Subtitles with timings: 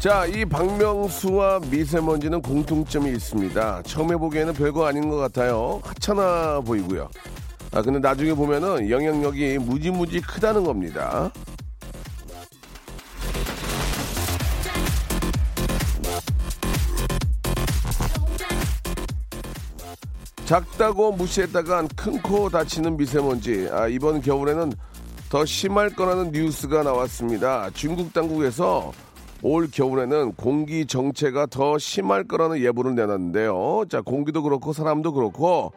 [0.00, 3.82] 자, 이 박명수와 미세먼지는 공통점이 있습니다.
[3.82, 5.80] 처음에 보기에는 별거 아닌 것 같아요.
[5.82, 7.08] 하찮아 보이고요.
[7.72, 11.32] 아, 근데 나중에 보면은 영향력이 무지무지 크다는 겁니다.
[20.44, 23.68] 작다고 무시했다가 큰코 다치는 미세먼지.
[23.72, 24.72] 아, 이번 겨울에는
[25.28, 27.68] 더 심할 거라는 뉴스가 나왔습니다.
[27.74, 28.92] 중국 당국에서
[29.42, 33.84] 올 겨울에는 공기 정체가 더 심할 거라는 예보를 내놨는데요.
[33.88, 35.72] 자, 공기도 그렇고 사람도 그렇고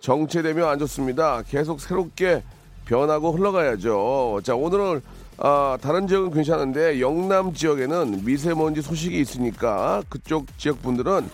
[0.00, 1.42] 정체되면 안 좋습니다.
[1.48, 2.42] 계속 새롭게
[2.86, 4.40] 변하고 흘러가야죠.
[4.42, 5.02] 자, 오늘은
[5.38, 11.28] 아, 다른 지역은 괜찮은데 영남 지역에는 미세먼지 소식이 있으니까 그쪽 지역 분들은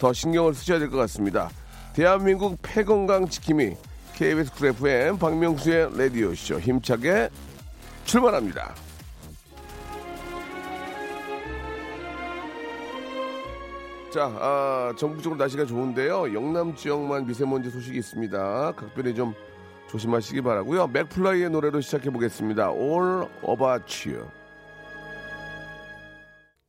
[0.00, 1.48] 더 신경을 쓰셔야 될 것 같습니다.
[1.94, 3.74] 대한민국 폐건강 지킴이
[4.14, 7.28] KBS 쿨 FM 박명수의 라디오쇼 힘차게
[8.04, 8.74] 출발합니다.
[14.12, 16.34] 자, 아, 전국적으로 날씨가 좋은데요.
[16.34, 18.72] 영남 지역만 미세먼지 소식이 있습니다.
[18.72, 19.32] 각별히 좀
[19.88, 20.88] 조심하시기 바라고요.
[20.88, 22.72] 맥플라이의 노래로 시작해 보겠습니다.
[22.72, 24.28] All About You.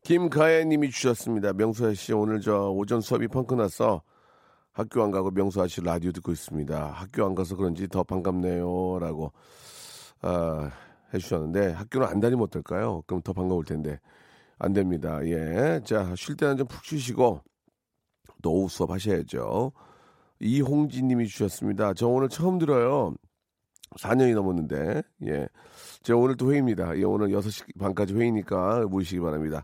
[0.04, 1.52] 김가혜님이 주셨습니다.
[1.52, 4.04] 명수아 씨 오늘 저 오전 수업이 펑크 나서
[4.72, 6.92] 학교 안 가고 명수아 씨 라디오 듣고 있습니다.
[6.92, 9.34] 학교 안 가서 그런지 더 반갑네요라고
[10.22, 10.72] 아,
[11.14, 13.04] 해주셨는데 학교는 안 다니면 어떨까요?
[13.06, 14.00] 그럼 더 반가울 텐데
[14.60, 15.20] 안 됩니다.
[15.26, 17.42] 예, 자 쉴 때는 좀 푹 쉬시고
[18.42, 19.72] 또 오후 수업 하셔야죠.
[20.40, 21.94] 이홍진 님이 주셨습니다.
[21.94, 23.14] 저 오늘 처음 들어요.
[24.00, 25.48] 4년이 넘었는데 예,
[26.04, 26.98] 제가 오늘 또 회의입니다.
[26.98, 29.64] 예, 오늘 6시 반까지 회의니까 모이시기 바랍니다.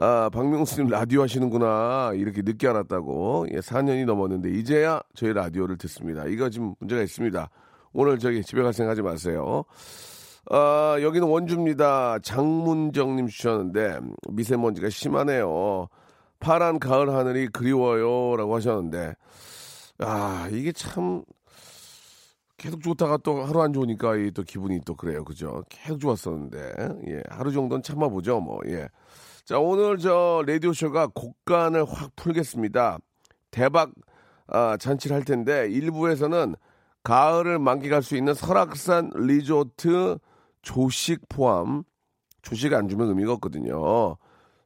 [0.00, 2.12] 아, 박명수님 라디오 하시는구나.
[2.14, 3.46] 이렇게 늦게 알았다고.
[3.52, 6.24] 예, 4년이 넘었는데, 이제야 저희 라디오를 듣습니다.
[6.26, 7.50] 이거 지금 문제가 있습니다.
[7.92, 9.64] 오늘 저기 집에 갈 생각 하지 마세요.
[10.50, 12.18] 아, 여기는 원주입니다.
[12.20, 15.88] 장문정님 주셨는데, 미세먼지가 심하네요.
[16.40, 18.36] 파란 가을 하늘이 그리워요.
[18.36, 19.14] 라고 하셨는데,
[19.98, 21.22] 아, 이게 참,
[22.56, 25.24] 계속 좋다가 또 하루 안 좋으니까 이 또 기분이 또 그래요.
[25.24, 25.62] 그죠?
[25.68, 26.72] 계속 좋았었는데,
[27.08, 28.40] 예, 하루 정도는 참아보죠.
[28.40, 28.88] 뭐, 예.
[29.44, 32.98] 자, 오늘 저 라디오 쇼가 곡간을 확 풀겠습니다.
[33.50, 33.90] 대박
[34.48, 36.54] 아, 잔치를 할 텐데 일부에서는
[37.04, 40.18] 가을을 만끽할 수 있는 설악산 리조트
[40.62, 41.84] 조식 포함
[42.42, 44.16] 조식 안 주면 의미가 없거든요.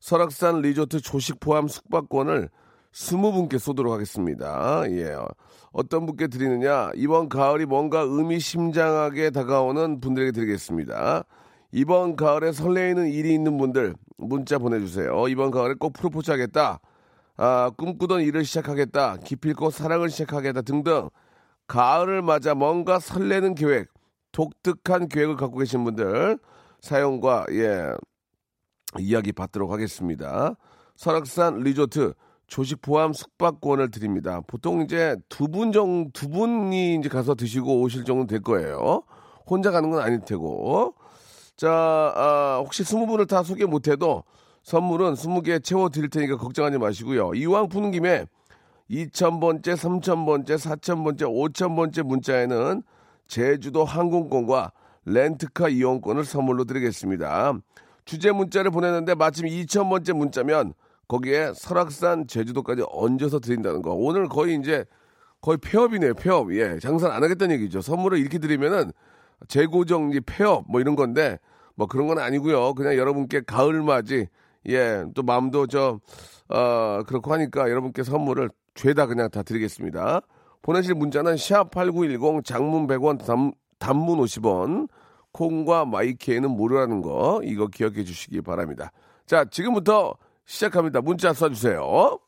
[0.00, 2.48] 설악산 리조트 조식 포함 숙박권을
[2.92, 4.82] 20분께 쏘도록 하겠습니다.
[4.90, 5.16] 예.
[5.72, 6.92] 어떤 분께 드리느냐?
[6.94, 11.24] 이번 가을이 뭔가 의미심장하게 다가오는 분들에게 드리겠습니다.
[11.72, 15.28] 이번 가을에 설레이는 일이 있는 분들 문자 보내주세요.
[15.28, 16.80] 이번 가을에 꼭 프로포즈 하겠다.
[17.36, 19.18] 아, 꿈꾸던 일을 시작하겠다.
[19.18, 21.10] 기필코 사랑을 시작하겠다 등등
[21.66, 23.88] 가을을 맞아 뭔가 설레는 계획,
[24.36, 26.38] 독특한 계획을 갖고 계신 분들
[26.80, 27.90] 사연과 예
[28.98, 30.56] 이야기 받도록 하겠습니다.
[30.94, 32.12] 설악산 리조트
[32.46, 34.42] 조식 포함 숙박권을 드립니다.
[34.46, 39.02] 보통 이제 두 분 정, 두 분이 이제 가서 드시고 오실 정도 될 거예요.
[39.46, 40.94] 혼자 가는 건 아닐 테고.
[41.56, 44.22] 자, 아, 혹시 스무 분을 다 소개 못해도
[44.62, 47.32] 선물은 스무 개 채워 드릴 테니까 걱정하지 마시고요.
[47.34, 48.26] 이왕 푸는 김에
[48.90, 52.82] 2,000번째, 3,000번째, 4,000번째, 5,000번째 문자에는
[53.26, 54.72] 제주도 항공권과
[55.04, 57.54] 렌트카 이용권을 선물로 드리겠습니다.
[58.04, 60.74] 주제 문자를 보내는데 마침 2,000번째 문자면
[61.08, 63.92] 거기에 설악산 제주도까지 얹어서 드린다는 거.
[63.92, 64.84] 오늘 거의 이제
[65.40, 66.52] 거의 폐업이네요, 폐업.
[66.54, 66.78] 예.
[66.78, 67.80] 장사를 안 하겠다는 얘기죠.
[67.80, 68.92] 선물을 이렇게 드리면은
[69.48, 71.38] 재고정리 폐업 뭐 이런 건데
[71.74, 72.74] 뭐 그런 건 아니고요.
[72.74, 74.26] 그냥 여러분께 가을 맞이
[74.68, 76.00] 예, 또 마음도 저
[76.48, 80.22] 어, 그렇고 하니까 여러분께 선물을 죄다 그냥 다 드리겠습니다.
[80.66, 84.88] 보내실 문자는 샵8910 장문 100원 단, 단문 50원
[85.30, 88.90] 콩과 마이케이는 무료라는 거 이거 기억해 주시기 바랍니다.
[89.26, 91.02] 자, 지금부터 시작합니다.
[91.02, 92.18] 문자 쏴주세요.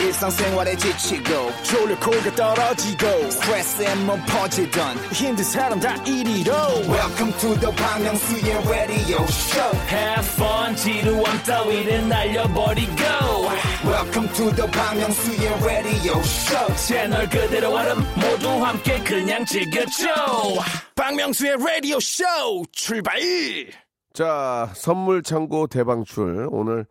[0.00, 6.52] 일상생활에 지치고, 졸려 코가 떨어지고, 스트레스에 몸 퍼지던, 힘든 사람 다 이리로.
[6.88, 9.76] welcome to the Bang Myung-soo's radio show.
[9.88, 13.02] Have fun 지루함 따위를 날려버리고.
[13.84, 16.74] Welcome to the Bang Myung-soo's radio show.
[16.76, 20.08] 채널 그대로 얼음 모두 함께 그냥 즐겨줘.
[20.96, 22.24] 박명수의 라디오 쇼
[22.72, 23.20] 출발!
[24.14, 26.48] 자, 선물 창고 대방출.
[26.50, 26.86] 오늘,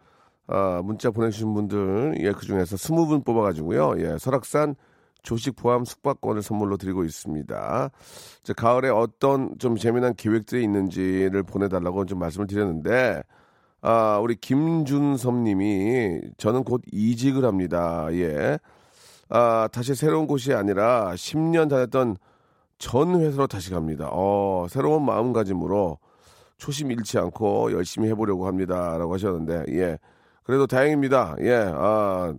[0.52, 3.96] 아, 문자 보내주신 분들, 예, 그 중에서 20분 뽑아가지고요.
[4.00, 4.76] 예, 설악산
[5.24, 7.90] 조식 포함 숙박권을 선물로 드리고 있습니다.
[8.44, 13.24] 자, 가을에 어떤 좀 재미난 계획들이 있는지를 보내달라고 좀 말씀을 드렸는데,
[13.82, 18.08] 아, 우리 김준섭 님이 저는 곧 이직을 합니다.
[18.12, 18.60] 예.
[19.30, 22.18] 아, 다시 새로운 곳이 아니라 10년 다녔던
[22.78, 24.10] 전 회사로 다시 갑니다.
[24.12, 25.98] 어, 새로운 마음가짐으로
[26.58, 28.98] 초심 잃지 않고 열심히 해보려고 합니다.
[28.98, 29.98] 라고 하셨는데, 예.
[30.44, 31.36] 그래도 다행입니다.
[31.42, 32.34] 예, 아,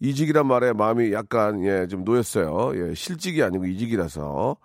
[0.00, 2.72] 이직이란 말에 마음이 약간, 예, 좀 놓였어요.
[2.74, 4.56] 예, 실직이 아니고 이직이라서.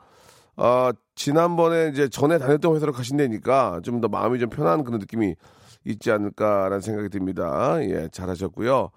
[0.57, 5.35] 아, 지난번에 이제 전에 다녔던 회사로 가신다니까 좀 더 마음이 좀 편한 그런 느낌이
[5.85, 7.77] 있지 않을까라는 생각이 듭니다.
[7.81, 8.89] 예, 잘하셨고요.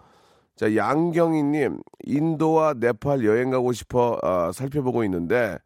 [0.56, 5.58] 자, 양경희님, 인도와 네팔 여행 가고 싶어 아, 살펴보고 있는데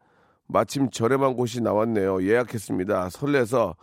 [0.47, 2.23] 마침 저렴한 곳이 나왔네요.
[2.23, 3.09] 예약했습니다.
[3.09, 3.75] 설레서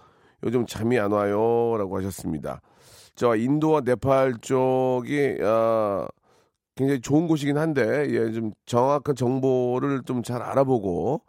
[0.44, 2.60] 요즘 잠이 안 와요라고 하셨습니다.
[3.20, 6.08] 저 인도와 네팔 쪽이 아,
[6.74, 11.20] 굉장히 좋은 곳이긴 한데 예, 좀 정확한 정보를 좀 잘 알아보고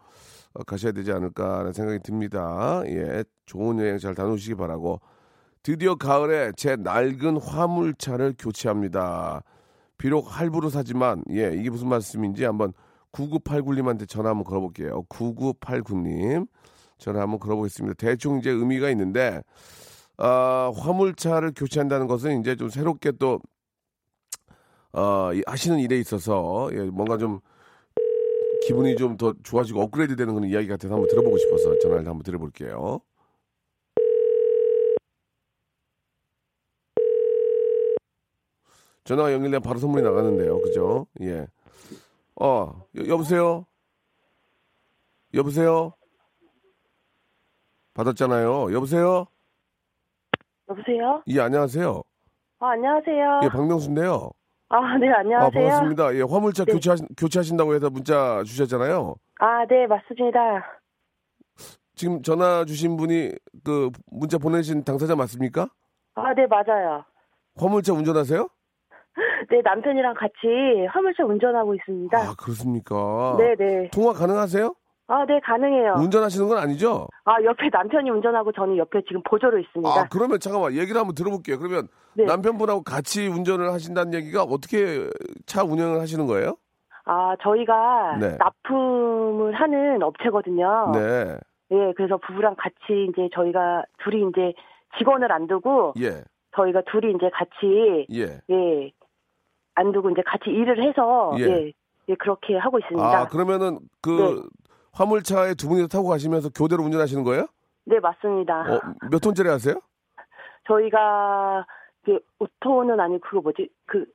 [0.54, 2.82] 어, 가셔야 되지 않을까라는 생각이 듭니다.
[2.86, 5.02] 예, 좋은 여행 잘 다녀오시기 바라고
[5.64, 9.44] 드디어 가을에 제 낡은 화물차를 교체합니다.
[9.98, 12.72] 비록 할부로 사지만 예 이게 무슨 말씀인지 한번
[13.12, 15.04] 9989님한테 전화 한번 걸어볼게요.
[15.10, 16.48] 9989님
[16.98, 17.96] 전화 한번 걸어보겠습니다.
[17.98, 19.42] 대충 이제 의미가 있는데
[20.24, 23.40] 아, 화물차를 교체한다는 것은 이제 좀 새롭게 또
[24.94, 27.40] 어, 이 하시는 일에 있어서 예, 뭔가 좀
[28.68, 33.00] 기분이 좀 더 좋아지고 업그레이드 되는 그런 이야기 같아서 한번 들어보고 싶어서 전화를 한번 드려볼게요.
[39.04, 40.62] 전화가 연결되면 바로 선물이 나가는데요.
[40.62, 41.08] 그죠?
[41.22, 41.48] 예.
[42.36, 43.66] 어, 여, 여보세요?
[45.34, 45.94] 여보세요?
[47.94, 48.74] 받았잖아요.
[48.74, 49.28] 여보세요?
[50.72, 51.24] 여보세요?
[51.28, 52.02] 예, 안녕하세요.
[52.60, 53.42] 아, 안녕하세요.
[53.44, 54.30] 예, 박명수인데요.
[54.70, 55.52] 아, 네, 아, 안녕하세요.
[55.52, 56.16] 반갑습니다.
[56.16, 56.74] 예, 화물차 네.
[56.74, 59.16] 교체하신, 교체하신다고 해서 문자 주셨잖아요.
[59.40, 60.82] 아, 네, 맞습니다.
[61.96, 63.34] 지금 전화 주신 분이
[63.64, 65.68] 그 문자 보내신 당사자 맞습니까?
[66.16, 67.04] 아, 네, 맞아요.
[67.58, 68.48] 화물차 운전하세요?
[69.52, 72.18] 네, 남편이랑 같이 화물차 운전하고 있습니다.
[72.18, 73.36] 아, 그렇습니까?
[73.38, 73.90] 네, 네.
[73.92, 74.74] 통화 가능하세요?
[75.12, 75.96] 아, 네, 가능해요.
[75.98, 77.08] 운전하시는 건 아니죠?
[77.26, 79.90] 아, 옆에 남편이 운전하고 저는 옆에 지금 보조로 있습니다.
[79.90, 81.60] 아, 그러면 잠깐만 얘기를 한번 들어볼게요.
[81.60, 82.24] 그러면 네.
[82.24, 85.10] 남편분하고 같이 운전을 하신다는 얘기가 어떻게
[85.46, 86.56] 차 운영을 하시는 거예요?
[87.04, 88.38] 아, 저희가 네.
[88.38, 90.92] 납품을 하는 업체거든요.
[90.94, 91.38] 네.
[91.72, 94.54] 예, 그래서 부부랑 같이 이제 저희가 둘이 이제
[94.98, 96.24] 직원을 안 두고 예.
[96.56, 98.40] 저희가 둘이 이제 같이 예.
[98.50, 98.92] 예,
[99.76, 101.44] 안 두고 이제 같이 일을 해서 예.
[101.44, 101.72] 예,
[102.10, 103.20] 예, 그렇게 하고 있습니다.
[103.22, 104.50] 아, 그러면은 그 네.
[104.94, 107.48] 화물차에 두 분이서 타고 가시면서 교대로 운전하시는 거예요?
[107.86, 108.62] 네, 맞습니다.
[108.62, 109.76] 어, 몇 톤짜리 하세요?
[110.68, 111.66] 저희가
[112.04, 113.70] 그 5톤은 아니고 그거 뭐지?
[113.86, 114.06] 그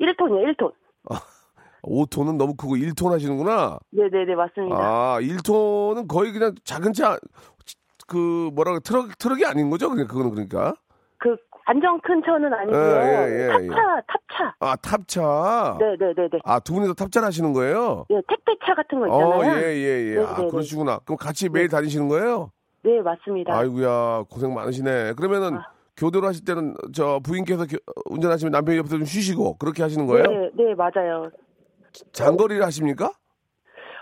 [0.00, 0.72] 1톤이요, 1톤.
[1.82, 3.78] 5톤은 너무 크고 1톤 하시는구나.
[3.90, 4.76] 네, 네, 네, 맞습니다.
[4.76, 7.18] 아, 1톤은 거의 그냥 작은 차,
[8.08, 9.88] 그, 뭐라고, 트럭, 트럭이 아닌 거죠?
[9.90, 10.74] 그냥 그거는 그러니까.
[11.18, 11.36] 그
[11.66, 12.78] 완전 큰 차는 아니고요.
[12.78, 14.54] 예, 예, 예, 탑차, 탑차.
[14.60, 15.76] 아, 탑차.
[15.80, 16.38] 네, 네, 네, 네.
[16.44, 18.04] 아, 두 분이서 탑차를 하시는 거예요?
[18.10, 19.40] 예, 택배차 같은 거 있잖아요.
[19.40, 20.14] 어, 예, 예, 예.
[20.16, 20.50] 네, 아, 네, 네.
[20.50, 20.98] 그러시구나.
[21.04, 22.50] 그럼 같이 매일 다니시는 거예요?
[22.82, 23.56] 네, 맞습니다.
[23.56, 25.14] 아이고야, 고생 많으시네.
[25.14, 25.66] 그러면은, 아.
[25.96, 27.78] 교대로 하실 때는, 저, 부인께서 교-
[28.10, 30.24] 운전하시면 남편이 옆에서 좀 쉬시고, 그렇게 하시는 거예요?
[30.26, 31.30] 네, 네, 맞아요.
[32.12, 33.12] 장거리를 하십니까?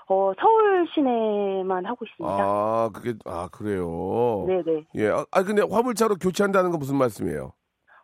[0.08, 2.36] 어, 서울 시내만 하고 있습니다.
[2.38, 4.44] 아, 그게, 아, 그래요?
[4.46, 4.84] 네, 네.
[4.96, 5.08] 예.
[5.08, 7.52] 아, 아, 근데 화물차로 교체한다는 건 무슨 말씀이에요?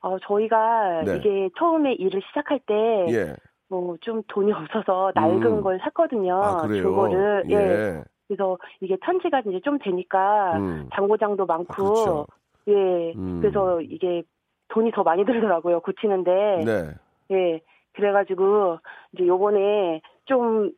[0.01, 1.17] 어, 저희가 네.
[1.17, 2.75] 이게 처음에 일을 시작할 때,
[3.13, 3.35] 예.
[3.69, 5.63] 뭐, 좀 돈이 없어서 낡은 음.
[5.63, 6.41] 걸 샀거든요.
[6.43, 6.83] 아, 그래요?
[6.83, 7.45] 중고를.
[7.51, 7.55] 예.
[7.55, 8.05] 예.
[8.29, 10.89] 그래서 이게 천지가 이제 좀 되니까 음.
[10.95, 12.27] 장고장도 아, 많고, 그렇죠.
[12.69, 13.13] 예.
[13.17, 13.41] 음.
[13.41, 14.23] 그래서 이게
[14.69, 16.31] 돈이 더 많이 들더라고요, 고치는데.
[16.65, 16.91] 네.
[17.33, 17.61] 예.
[17.95, 18.79] 그래 가지고,
[19.13, 20.71] 이제 요번에 좀,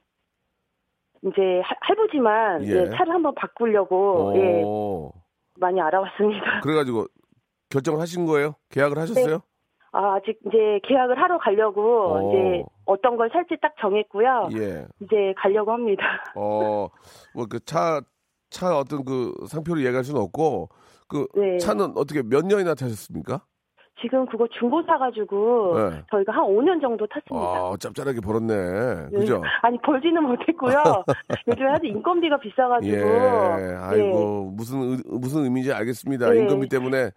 [1.23, 2.69] 이제 할- 할부지만, 예.
[2.69, 5.13] 예, 차를 한번 바꾸려고, 예, 오.
[5.59, 6.61] 많이 알아봤습니다.
[6.65, 7.07] 그래가지고
[7.69, 8.55] 결정을 하신 거예요?
[8.71, 9.41] 계약을 하셨어요?
[9.93, 12.31] 아, 아직 이제 계약을 하러 가려고, 오.
[12.31, 14.49] 이제 어떤 걸 살지 딱 정했고요.
[14.55, 14.87] 예.
[15.03, 16.05] 이제 가려고 합니다.
[16.37, 16.89] 어,
[17.35, 18.01] 뭐 그 차,
[18.51, 20.69] 차 어떤 그 상표를 얘기할 수는 없고,
[21.09, 21.59] 그 네.
[21.59, 23.45] 차는 어떻게 몇 년이나 타셨습니까?
[24.01, 26.03] 지금 그거 중고 사가지고, 네.
[26.11, 27.47] 저희가 한 5년 정도 탔습니다.
[27.47, 29.09] 아, 짭짤하게 벌었네.
[29.11, 29.19] 네.
[29.19, 29.43] 그죠?
[29.63, 30.73] 아니 벌지는 못했고요.
[31.49, 32.97] 요즘에 하도 인건비가 비싸가지고.
[32.97, 33.77] 예.
[33.79, 36.31] 아이고, 무슨, 의- 무슨 의미인지 알겠습니다.
[36.31, 36.41] 네.
[36.41, 37.11] 인건비 때문에,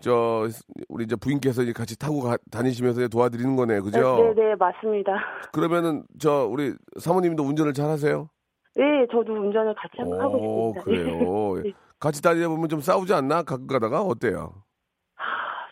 [0.00, 0.46] 저,
[0.88, 3.80] 우리 이제 부인께서 이제 같이 타고 가- 다니시면서 도와드리는 거네.
[3.80, 4.16] 그죠?
[4.16, 5.12] 네, 네, 맞습니다.
[5.52, 8.28] 그러면은, 저, 우리 사모님도 운전을 잘 하세요?
[8.76, 10.82] 네, 저도 운전을 같이 한번 하고 오, 있습니다.
[11.14, 11.62] 그래요.
[11.62, 11.72] 네.
[12.00, 13.42] 같이 다니다 보면 좀 싸우지 않나?
[13.44, 14.52] 가끔 가다가 어때요?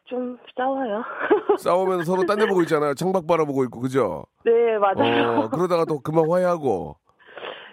[0.05, 1.03] 좀 싸워요.
[1.59, 2.95] 싸우면 서로 딴 데 보고 있잖아요.
[2.95, 4.25] 창밖 바라보고 있고 그죠?
[4.45, 5.41] 네, 맞아요.
[5.43, 6.97] 어, 그러다가 또 금방 화해하고.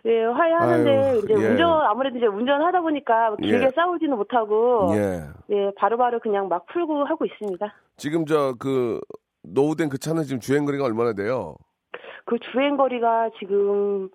[0.05, 1.47] 예, 화해하는데 아유, 이제 예.
[1.49, 3.69] 운전 아무래도 이제 운전하다 보니까 길게 예.
[3.75, 5.23] 싸우지는 못하고 예.
[5.49, 7.73] 예, 바로바로 그냥 막 풀고 하고 있습니다.
[7.97, 9.01] 지금 저 그
[9.43, 11.55] 노후된 그 차는 지금 주행 거리가 얼마나 돼요?
[12.25, 14.09] 그 주행 거리가 지금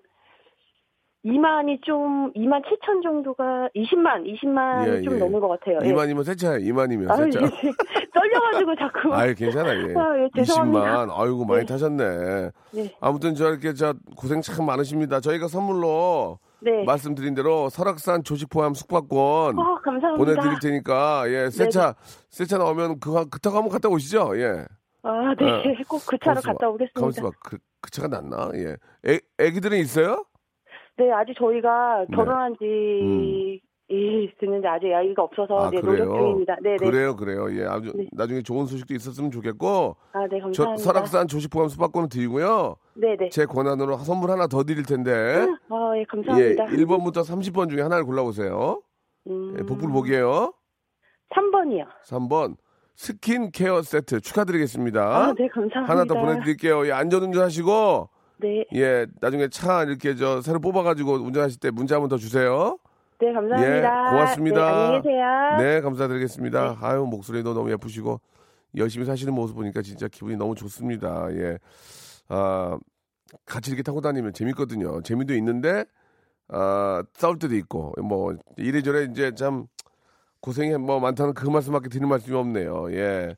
[1.25, 5.17] 2만이 좀 2만 7천 정도가 20만 20만 예, 좀 예.
[5.17, 5.79] 넘은 것 같아요.
[5.83, 5.91] 예.
[5.91, 6.59] 2만이면 새 차예요.
[6.59, 7.45] 2만이면 아유, 새 차.
[7.45, 7.71] 이게
[8.13, 9.13] 떨려가지고 자꾸.
[9.15, 9.93] 아유 괜찮아 예.
[9.97, 11.07] 아, 예, 죄송합니다.
[11.07, 11.65] 20만 아이고 많이 네.
[11.65, 12.51] 타셨네.
[12.73, 15.19] 네, 아무튼 저 이렇게 저 고생 참 많으십니다.
[15.19, 16.83] 저희가 선물로 네.
[16.85, 19.79] 말씀드린 대로 설악산 조식 포함 숙박권 어.
[20.17, 21.95] 보내드릴 테니까 예 새차
[22.29, 24.33] 새차 나오면 그거 그 타고 한번 갔다 오시죠.
[24.37, 24.65] 예.
[25.01, 26.53] 아, 네, 꼭 그 차로 가만있어.
[26.53, 26.99] 갔다 오겠습니다.
[26.99, 27.29] 가만있어 봐.
[27.43, 28.49] 그, 그 차가 낫나?
[28.55, 28.75] 예.
[29.07, 30.23] 애, 애기들은 있어요?
[30.97, 32.15] 네, 아직 저희가 네.
[32.15, 36.05] 결혼한 지 이, 됐는데 아직 아이가 없어서 아 네, 그래요.
[36.05, 36.55] 노력 중입니다.
[36.61, 36.85] 네, 네.
[36.89, 37.47] 그래요, 그래요.
[37.55, 38.07] 예, 아주 네.
[38.13, 40.83] 나중에 좋은 소식도 있었으면 좋겠고 아, 네, 저 감사합니다.
[40.83, 42.77] 설악산 조식 포함 숙박권을 드리고요.
[42.95, 43.29] 네, 네.
[43.29, 45.11] 제 권한으로 선물 하나 더 드릴 텐데.
[45.69, 46.65] 아, 예, 예, 감사합니다.
[46.65, 48.81] 1번부터 30번 중에 하나를 골라보세요.
[49.27, 50.53] 음, 예, 복불복이에요.
[51.35, 51.85] 3번이요.
[52.07, 52.55] 3번
[52.95, 55.01] 스킨 케어 세트 축하드리겠습니다.
[55.01, 55.93] 아, 네, 감사합니다.
[55.93, 56.87] 하나 더 보내드릴게요.
[56.87, 62.09] 예, 안전운전 하시고 네, 예 나중에 차 이렇게 저 새로 뽑아가지고 운전하실 때 문자 한번
[62.09, 62.77] 더 주세요.
[63.19, 63.77] 네, 감사합니다.
[63.77, 64.61] 예, 고맙습니다.
[64.61, 65.25] 네, 안녕히 계세요.
[65.57, 66.77] 네, 감사드리겠습니다.
[66.81, 68.19] 아유, 목소리도 너무 예쁘시고,
[68.75, 71.27] 열심히 사시는 모습 보니까 진짜 기분이 너무 좋습니다.
[71.31, 71.57] 예.
[72.27, 72.77] 아,
[73.45, 75.01] 같이 이렇게 타고 다니면 재밌거든요.
[75.01, 75.85] 재미도 있는데,
[76.49, 79.67] 아, 싸울 때도 있고, 뭐, 이래저래 이제 참,
[80.41, 82.91] 고생이 뭐 많다는 그 말씀밖에 드릴 말씀이 없네요.
[82.91, 83.35] 예.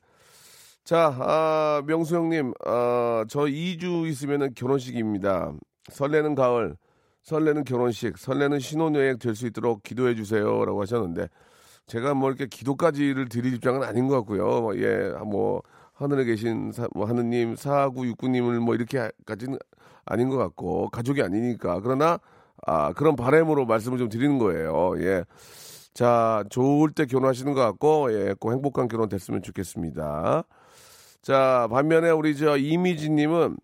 [0.88, 5.52] 자, 아, 명수 형님, 아, 저 2주 있으면은 결혼식입니다.
[5.90, 6.76] 설레는 가을,
[7.24, 11.28] 설레는 결혼식, 설레는 신혼여행 될 수 있도록 기도해 주세요 라고 하셨는데
[11.88, 14.62] 제가 뭐 이렇게 기도까지를 드릴 입장은 아닌 것 같고요.
[14.62, 15.60] 뭐, 예, 뭐
[15.92, 19.58] 하늘에 계신 사, 뭐 하느님, 사구 육구님을 뭐 이렇게까지는
[20.06, 22.18] 아닌 것 같고 가족이 아니니까 그러나
[22.66, 24.94] 아 그런 바람으로 말씀을 좀 드리는 거예요.
[25.00, 25.24] 예.
[25.94, 30.44] 자, 좋을 때 결혼하시는 것 같고, 예, 꼭 행복한 결혼 됐으면 좋겠습니다.
[31.22, 33.56] 자, 반면에 우리 저 이미지님은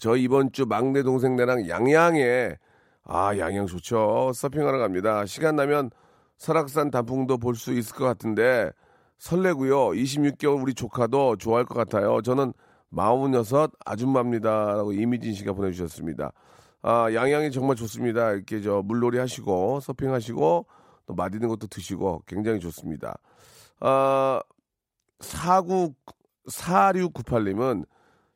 [0.00, 2.56] 저 이번 주 막내 동생네랑 양양에
[3.04, 4.32] 아 양양 좋죠.
[4.34, 5.24] 서핑하러 갑니다.
[5.26, 5.90] 시간 나면
[6.38, 8.70] 설악산 단풍도 볼 수 있을 것 같은데
[9.18, 9.90] 설레고요.
[9.90, 12.22] 26개월 우리 조카도 좋아할 것 같아요.
[12.22, 12.52] 저는
[12.90, 16.32] 46 아줌마입니다라고 이미진 씨가 보내주셨습니다.
[16.82, 18.32] 아 양양이 정말 좋습니다.
[18.32, 20.66] 이렇게 저 물놀이 하시고 서핑하시고
[21.06, 23.16] 또 맛있는 것도 드시고 굉장히 좋습니다.
[23.80, 24.40] 아
[25.20, 25.94] 49
[26.48, 27.86] 4698님은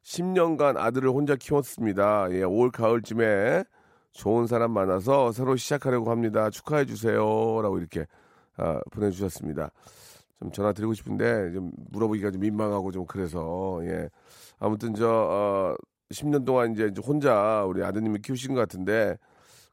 [0.03, 2.29] 10년간 아들을 혼자 키웠습니다.
[2.33, 3.65] 예, 올 가을쯤에
[4.13, 6.51] 좋은 사람 많아서 새로 시작하려고 합니다.
[6.51, 8.07] 축하해 주세요 라고 이렇게
[8.57, 9.71] 아, 보내주셨습니다.
[10.41, 14.09] 좀 전화 드리고 싶은데 좀 물어보기가 좀 민망하고 좀 그래서 예
[14.59, 15.77] 아무튼 저 어,
[16.11, 19.17] 10년 동안 이제 혼자 우리 아드님을 키우신 것 같은데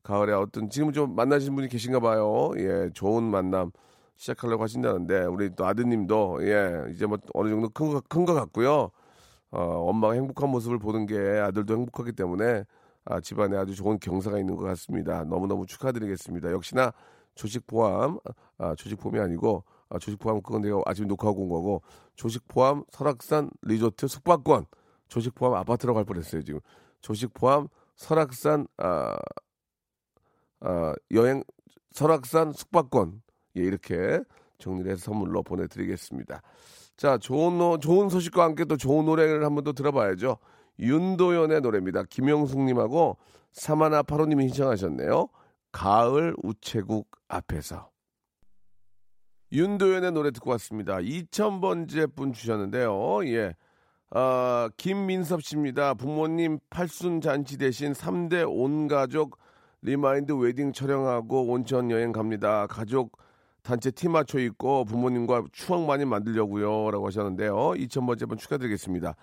[0.03, 2.51] 가을에 어떤 지금 좀 만나신 분이 계신가 봐요.
[2.57, 3.71] 예, 좋은 만남
[4.15, 8.91] 시작하려고 하신다는데 우리 또 아드님도 예 이제 뭐 어느 정도 큰것 같고요.
[9.51, 12.65] 어, 엄마가 행복한 모습을 보는 게 아들도 행복하기 때문에
[13.05, 15.24] 아, 집안에 아주 좋은 경사가 있는 것 같습니다.
[15.24, 16.51] 너무너무 축하드리겠습니다.
[16.51, 16.91] 역시나
[17.36, 18.17] 조식 포함,
[18.57, 21.81] 아, 조식 포함이 아니고 아, 조식 포함 그건 내가 아침에 녹화하고 온 거고
[22.15, 24.65] 조식 포함 설악산 리조트 숙박권
[25.07, 26.60] 조식 포함 아파트라고 할 뻔했어요 지금
[27.01, 29.17] 조식 포함 설악산 아,
[30.62, 31.43] 아, 여행
[31.91, 33.22] 설악산 숙박권
[33.57, 34.21] 예, 이렇게
[34.57, 36.41] 정리를 해서 선물로 보내드리겠습니다.
[36.97, 40.38] 자, 좋은, 노, 좋은 소식과 함께 또 좋은 노래를 한번 더 들어봐야죠.
[40.79, 42.03] 윤도현의 노래입니다.
[42.03, 43.17] 김영숙님하고
[43.51, 45.27] 사마나 파로님이 신청하셨네요.
[45.71, 47.89] 가을 우체국 앞에서.
[49.51, 50.97] 윤도현의 노래 듣고 왔습니다.
[50.97, 53.25] 2000번째 분 주셨는데요.
[53.27, 53.55] 예.
[54.12, 55.93] 아, 김민섭 씨입니다.
[55.93, 59.38] 부모님 팔순 잔치 대신 3대 온 가족
[59.81, 62.67] remind 웨딩 촬영하고 온천 여행 갑니다.
[62.67, 63.17] 가족
[63.65, 66.91] 단체 티 맞춰 입고 부모님과 추억 많이 만들려고요.
[66.91, 67.55] 라고 하셨는데요.
[67.55, 69.15] 2000번째 분 축하드리겠습니다.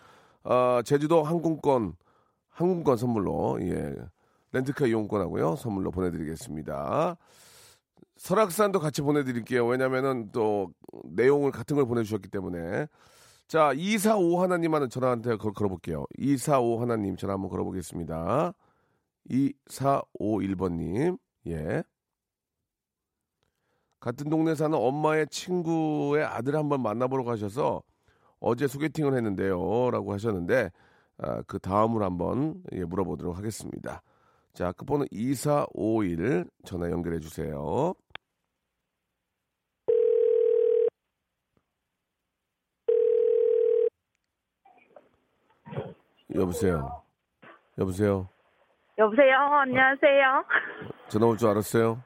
[0.43, 1.95] 아, 제주도 항공권,
[2.51, 3.95] 항공권 선물로, 예.
[4.51, 5.55] 렌트카 이용권하고요.
[5.55, 7.17] 선물로 보내드리겠습니다.
[8.17, 9.65] 설악산도 같이 보내드릴게요.
[9.65, 10.73] 왜냐면은 또
[11.05, 12.89] 내용을 같은 걸 보내주셨기 때문에.
[13.47, 16.05] 자, 245 하나님 하는 전화한테 걸, 걸어볼게요.
[16.19, 18.55] 245 하나님 전화 한번 걸어보겠습니다.
[19.31, 21.85] 2451번님, 예.
[24.03, 27.83] 같은 동네 사는 엄마의 친구의 아들 한번 만나보러 가셔서
[28.41, 29.91] 어제 소개팅을 했는데요.
[29.93, 30.71] 라고 하셨는데,
[31.19, 34.03] 아, 그 다음으로 한번 예, 물어보도록 하겠습니다.
[34.55, 37.95] 자, 끝번호 2451 전화 연결해 주세요.
[46.35, 47.03] 여보세요.
[47.79, 48.29] 여보세요.
[48.99, 49.37] 여보세요.
[49.37, 50.45] 안녕하세요.
[51.09, 52.03] 전화 올 줄 알았어요.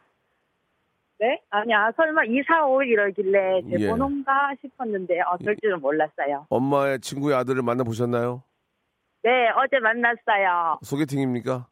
[1.19, 1.41] 네?
[1.51, 1.91] 아니야.
[1.97, 3.89] 설마 245 이러길래 제 예.
[3.89, 6.47] 번호인가 싶었는데 어, 될 줄은 몰랐어요.
[6.51, 8.43] 엄마의 친구의 아들을 만나보셨나요?
[9.23, 10.79] 네, 어제 만났어요.
[10.83, 11.67] 소개팅입니까?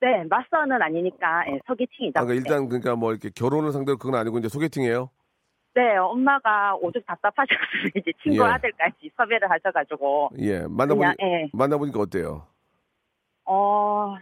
[0.00, 2.18] 네, 맞서는 아니니까 예, 소개팅이죠.
[2.18, 5.08] 아, 그러니까 일단 그러니까 뭐 이렇게 결혼을 상대로 그건 아니고 이제 소개팅이에요?
[5.74, 7.60] 네, 엄마가 오죽 답답하셔서
[7.96, 8.48] 이제 친구 예.
[8.48, 10.62] 아들까지 섭외를 하셔가지고 예.
[10.66, 12.46] 만나보니 그냥 예, 만나보니까 어때요?
[13.44, 14.16] 어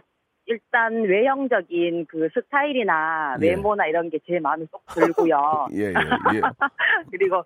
[0.45, 3.49] 일단 외형적인 그 스타일이나 예.
[3.49, 5.67] 외모나 이런 게 제 마음에 쏙 들고요.
[5.73, 5.93] 예, 예,
[6.35, 6.41] 예.
[7.11, 7.43] 그리고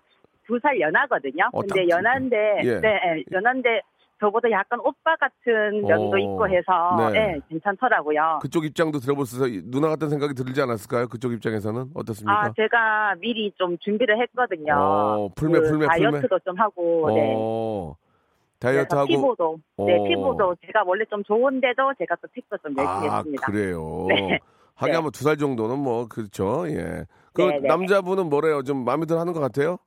[0.47, 1.49] 두 살 연하거든요.
[1.53, 2.79] 어, 근데 딱 연한데, 예.
[2.79, 3.81] 네, 예, 연한데
[4.19, 7.19] 저보다 약간 오빠 같은 면도 어, 있고 해서, 네.
[7.35, 8.39] 예, 괜찮더라고요.
[8.41, 11.07] 그쪽 입장도 들어보셔서 누나 같은 생각이 들지 않았을까요?
[11.07, 12.41] 그쪽 입장에서는 어떻습니까?
[12.45, 14.73] 아, 제가 미리 좀 준비를 했거든요.
[14.77, 15.87] 어, 풀매, 그 풀매.
[15.87, 17.33] 다이어트도 좀 하고, 네.
[18.59, 20.03] 다이어트하고 피부도, 네, 어.
[20.07, 23.45] 피부도 제가 원래 좀 좋은데도 제가 또 픽도 좀 열심히 아, 했습니다.
[23.47, 24.05] 그래요.
[24.09, 24.39] 네.
[24.75, 24.95] 하긴 네.
[24.95, 26.65] 한번 두살 정도는 뭐 그렇죠.
[26.69, 27.05] 예.
[27.33, 27.67] 그 네, 네.
[27.67, 28.63] 남자분은 뭐래요?
[28.63, 29.77] 좀 마음에 들어 하는 것 같아요?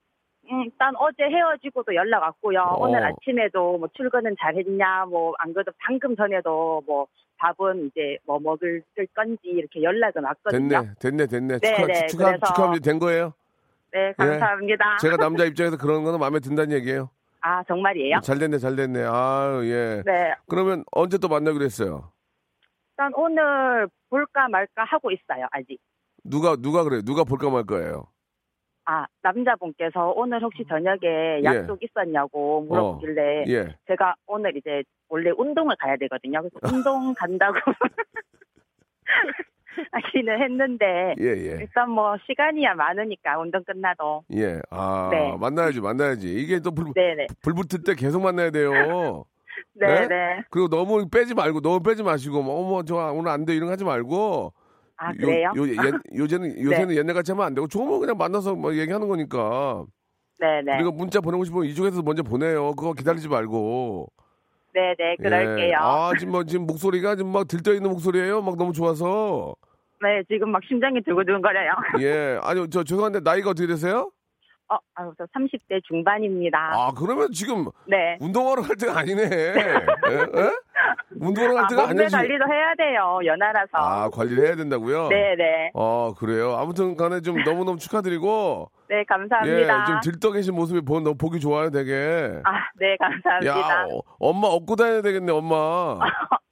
[0.50, 2.60] 음, 일단 어제 헤어지고도 연락 왔고요.
[2.60, 2.84] 어.
[2.86, 7.06] 오늘 아침에도 뭐 출근은 잘했냐, 뭐 안 그래도 방금 전에도 뭐
[7.38, 8.82] 밥은 이제 뭐 먹을
[9.14, 10.68] 건지 이렇게 연락은 왔거든요.
[10.98, 11.58] 됐네, 됐네, 됐네.
[11.58, 12.84] 네, 축하, 네, 축하, 그래서- 축하합니다.
[12.90, 13.32] 된 거예요?
[13.92, 14.96] 네, 감사합니다.
[15.00, 17.10] 제가 남자 입장에서 그런 거는 마음에 든다는 얘기예요.
[17.40, 18.20] 아, 정말이에요?
[18.22, 19.04] 잘 됐네, 잘 됐네.
[19.06, 20.02] 아, 예.
[20.04, 20.34] 네.
[20.48, 22.12] 그러면 언제 또 만나기로 했어요?
[22.92, 25.78] 일단 오늘 볼까 말까 하고 있어요, 아직.
[26.24, 27.02] 누가 누가 그래요?
[27.02, 28.08] 누가 볼까 말 거예요?
[28.84, 33.76] 아, 남자분께서 오늘 혹시 저녁에 약속 있었냐고 물어보길래 예.
[33.86, 36.40] 제가 오늘 이제 원래 운동을 가야 되거든요.
[36.42, 37.54] 그래서 운동 간다고
[39.92, 41.58] 하기는 했는데 예, 예.
[41.60, 44.60] 일단 뭐 시간이야 많으니까 운동 끝나도 예.
[44.70, 45.36] 아, 네.
[45.38, 46.28] 만나야지, 만나야지.
[46.34, 49.24] 이게 또 불, 네네 불 붙을 때 계속 만나야 돼요.
[49.74, 50.44] 네네 네?
[50.50, 53.54] 그리고 너무 빼지 말고, 너무 빼지 마시고, 뭐, 어머, 저 오늘 안 돼.
[53.54, 54.52] 이런 거 하지 말고.
[54.96, 55.52] 아 그래요?
[55.56, 55.60] 네.
[55.60, 59.08] 요, 요, 예, 요새는, 요새는 옛날 같이 하면 안 되고, 좋으면 그냥 만나서 뭐 얘기하는
[59.08, 59.84] 거니까.
[60.40, 62.74] 네네 그리고 문자 보내고 싶으면 이쪽에서 먼저 보내요.
[62.74, 64.06] 그거 기다리지 말고.
[64.72, 65.68] 네네 그럴게요.
[65.68, 65.74] 예.
[65.74, 68.42] 아, 지금 뭐, 지금 목소리가 지금 막 들떠 있는 목소리예요.
[68.42, 69.56] 막 너무 좋아서.
[70.02, 71.70] 네 지금 막 심장이 두근두근거려요.
[72.00, 72.38] 예.
[72.42, 74.10] 아니, 저 죄송한데 나이가 어떻게 되세요?
[74.70, 76.58] 어, 아유, 저 30대 중반입니다.
[76.58, 78.18] 아, 그러면 지금 네.
[78.20, 79.22] 운동하러 갈 때가 아니네.
[79.24, 80.12] 예?
[80.12, 80.50] 예?
[81.18, 82.14] 운동하러 갈 아, 때가 아니지.
[82.14, 83.18] 관리도 해야 돼요.
[83.24, 83.70] 연하라서.
[83.72, 85.08] 아, 관리를 해야 된다고요?
[85.08, 85.70] 네네.
[85.72, 86.54] 어, 그래요.
[86.58, 88.70] 아무튼 간에 좀 너무너무 축하드리고.
[88.90, 89.84] 네 예, 감사합니다.
[89.86, 92.40] 좀 들떠 계신 모습이 보, 너무 보기 좋아요, 되게.
[92.44, 93.46] 아, 네 감사합니다.
[93.50, 95.98] 야, 어, 엄마 업고 다녀야 되겠네, 엄마.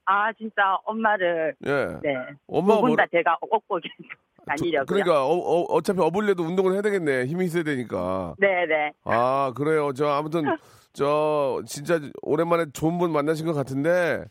[0.07, 1.71] 아 진짜 엄마를 예.
[2.03, 2.16] 네.
[2.47, 3.81] 엄마가 두분 뭐라- 다 제가 업고
[4.47, 4.85] 다니려고요.
[4.87, 7.27] 그러니까 어, 차피 업을래도 운동을 해야 되겠네.
[7.27, 8.35] 힘이 있어야 되니까.
[8.38, 8.92] 네네.
[9.05, 9.92] 아, 그래요.
[9.92, 10.45] 저 아무튼
[10.92, 14.25] 저 진짜 오랜만에 좋은 분 만나신 것 같은데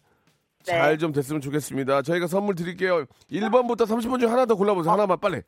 [0.66, 0.72] 네.
[0.72, 2.02] 잘좀 됐으면 좋겠습니다.
[2.04, 3.06] 저희가 선물 드릴게요.
[3.30, 4.94] 1번부터 30번 중 하나 더 골라보세요.
[4.94, 5.42] 하나만 빨리.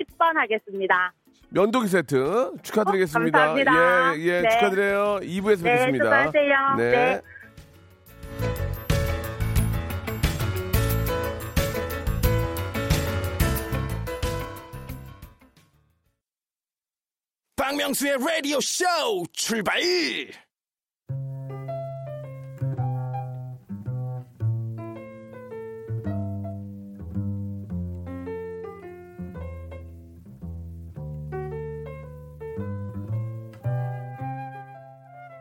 [0.00, 1.12] 10번 하겠습니다.
[1.50, 3.38] 면도기 세트 축하드리겠습니다.
[3.38, 4.18] 어, 감사합니다.
[4.18, 4.48] 예, 예, 네.
[4.50, 5.20] 축하드려요.
[5.22, 6.04] 2부에서 네, 뵙겠습니다.
[6.04, 6.74] 수고하세요.
[6.76, 6.90] 네.
[6.90, 7.20] 네.
[17.68, 18.86] 박명수의 라디오 쇼
[19.34, 19.78] 출발!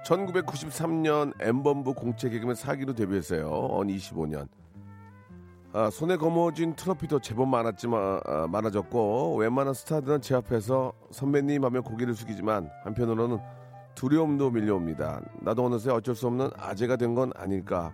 [0.03, 4.49] (1993년) 엠범부 공채 개그맨 사기로 데뷔했어요 언 25년
[5.73, 12.13] 아, 손에 거머쥔 트로피도 제법 많았지만 아, 많아졌고 웬만한 스타들은 제 앞에서 선배님 하며 고개를
[12.15, 13.37] 숙이지만 한편으로는
[13.95, 15.21] 두려움도 밀려옵니다.
[15.41, 17.91] 나도 어느새 어쩔 수 없는 아재가 된 건 아닐까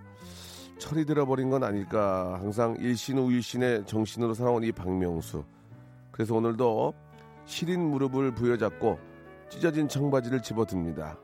[0.78, 5.44] 철이 들어버린 건 아닐까 항상 일신 우일신의 정신으로 살아온 이 박명수
[6.12, 6.94] 그래서 오늘도
[7.46, 9.00] 시린 무릎을 부여잡고
[9.50, 11.18] 찢어진 청바지를 집어듭니다.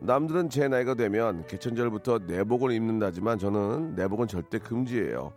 [0.00, 5.32] 남들은 제 나이가 되면 개천절부터 내복을 입는다지만 저는 내복은 절대 금지예요.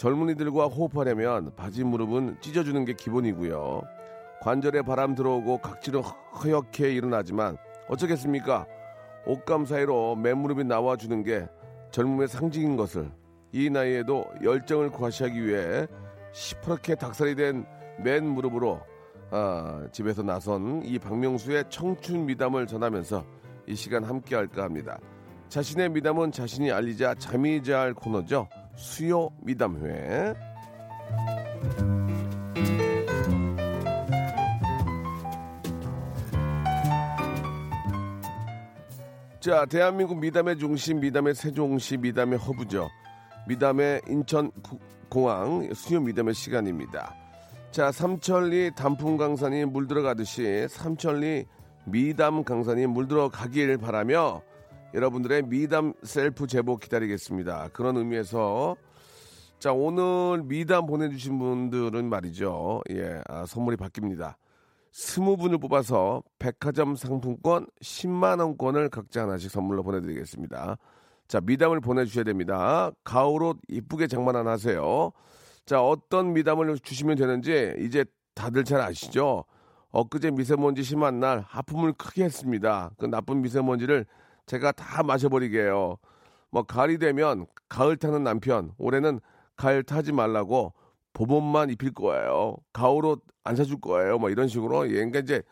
[0.00, 3.82] 젊은이들과 호흡하려면 바지 무릎은 찢어주는 게 기본이고요.
[4.40, 8.66] 관절에 바람 들어오고 각질은 허옇게 일어나지만 어쩌겠습니까?
[9.26, 11.46] 옷감 사이로 맨무릎이 나와주는 게
[11.90, 13.10] 젊음의 상징인 것을
[13.52, 15.86] 이 나이에도 열정을 과시하기 위해
[16.32, 17.66] 시퍼렇게 닭살이 된
[18.02, 18.80] 맨 무릎으로
[19.30, 23.22] 아, 집에서 나선 이 박명수의 청춘 미담을 전하면서
[23.66, 24.98] 이 시간 함께 할까 합니다.
[25.50, 28.48] 자신의 미담은 자신이 알리자 잠이 잘 코너죠.
[28.80, 30.34] 수요 미담회.
[39.38, 42.88] 자, 대한민국 미담의 중심, 미담의 세종시, 미담의 허브죠.
[43.46, 44.78] 미담의 인천 구-
[45.10, 47.14] 공항 수요 미담의 시간입니다.
[47.70, 51.44] 자, 삼천리 단풍 강산이 물들어가듯이 삼천리
[51.84, 54.40] 미담 강산이 물들어가길 바라며
[54.92, 57.68] 여러분들의 미담 셀프 제보 기다리겠습니다.
[57.72, 58.76] 그런 의미에서
[59.58, 62.80] 자, 오늘 미담 보내주신 분들은 말이죠.
[62.90, 64.34] 예, 아, 선물이 바뀝니다.
[64.90, 70.76] 스무 분을 뽑아서 백화점 상품권 10만 원권을 각자 하나씩 선물로 보내드리겠습니다.
[71.28, 72.90] 자, 미담을 보내주셔야 됩니다.
[73.04, 75.12] 가을옷 이쁘게 장만 하나 하세요.
[75.66, 79.44] 자, 어떤 미담을 주시면 되는지 이제 다들 잘 아시죠?
[79.92, 82.90] 엊그제 미세먼지 심한 날 하품을 크게 했습니다.
[82.98, 84.06] 그 나쁜 미세먼지를
[84.50, 85.96] 제가 다 마셔버리게요.
[86.50, 89.20] 뭐 가을이 되면 가을 타는 남편 올해는
[89.56, 90.72] 가을 타지 말라고
[91.12, 92.56] 봄옷만 입힐 거예요.
[92.72, 94.18] 가을 옷 안 사줄 거예요.
[94.18, 95.42] 뭐 이런 식으로 예, 그러니까 이제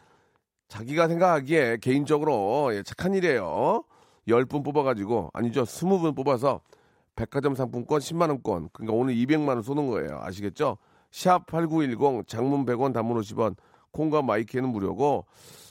[0.69, 3.85] 자기가 생각하기에 개인적으로 예, 착한 일이에요.
[4.27, 6.61] 10분 뽑아가지고 아니죠 20분 뽑아서
[7.17, 10.19] 백화점 상품권 10만 원권 그러니까 오늘 200만 원 쏘는 거예요.
[10.23, 10.77] 아시겠죠?
[11.11, 13.57] 샵 8910 장문 100원 단문 50원
[13.93, 15.25] 콩과 마이케이는 무료고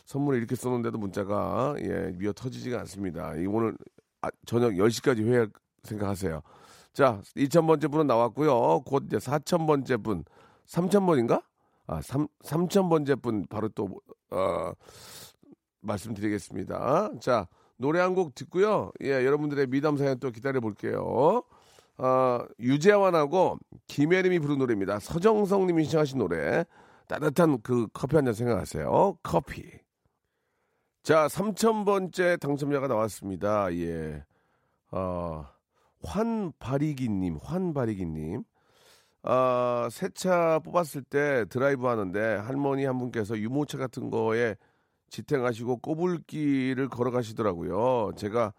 [0.07, 3.35] 선물을 이렇게 쏘는데도 문자가 예, 미어 터지지가 않습니다.
[3.35, 3.77] 이 오늘
[4.21, 5.49] 아, 저녁 10시까지 회의할
[5.83, 6.41] 생각하세요.
[6.93, 8.81] 자, 2,000번째 분은 나왔고요.
[8.85, 10.23] 곧 이제 4,000번째 분,
[10.65, 11.43] 3,000번인가?
[11.87, 13.89] 아, 3, 3,000번째 분 바로 또,
[14.31, 14.71] 어,
[15.81, 17.11] 말씀드리겠습니다.
[17.21, 18.91] 자, 노래 한 곡 듣고요.
[19.03, 21.43] 예, 여러분들의 미담 사연 또 기다려 볼게요.
[21.97, 24.99] 어, 유재환하고 김혜림이 부른 노래입니다.
[24.99, 26.65] 서정성 님이 신청하신 노래.
[27.07, 29.17] 따뜻한 그 커피 한 잔 생각하세요.
[29.21, 29.63] 커피.
[31.07, 33.73] 자, 3,000번째 당첨자가 나왔습니다.
[33.75, 34.25] 예.
[34.91, 35.45] 어,
[36.03, 38.43] 환바리기님, 환바리기님.
[39.23, 44.57] 아, 새 차 뽑았을 때 드라이브 하는데 할머니 한 분께서 유모차 같은 거에
[45.09, 48.11] 지탱하시고 꼬불길을 걸어가시더라고요.
[48.17, 48.51] 제가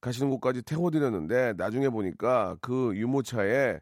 [0.00, 3.78] 가시는 곳까지 태워드렸는데 나중에 보니까 그 유모차에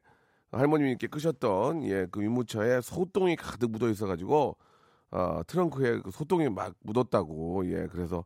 [0.50, 4.56] 할머님께 끄셨던 예, 그 유모차에 소똥이 가득 묻어 있어가지고
[5.10, 8.24] 아, 트렁크에 그 소똥이 막 묻었다고 예, 그래서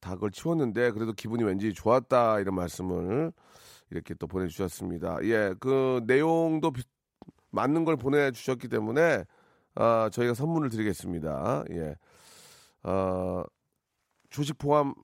[0.00, 3.32] 다 그걸 치웠는데 그래도 기분이 왠지 좋았다 이런 말씀을
[3.90, 5.18] 이렇게 또 보내주셨습니다.
[5.24, 6.82] 예, 그 내용도 비-
[7.50, 9.24] 맞는 걸 보내주셨기 때문에
[9.74, 11.64] 아, 저희가 선물을 드리겠습니다.
[11.72, 11.94] 예,
[12.82, 13.42] 어,
[14.30, 14.94] 주식 포함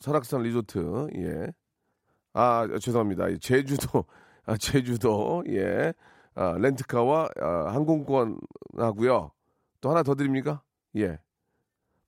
[0.00, 1.46] 설악산 리조트 예,
[2.32, 3.28] 아 죄송합니다.
[3.28, 4.04] 이 제주도
[4.44, 5.92] 아, 제주도 예,
[6.34, 8.38] 아, 렌트카와 아, 항공권
[8.76, 9.30] 하고요.
[9.84, 10.62] 또 하나 더 드립니까?
[10.96, 11.18] 예,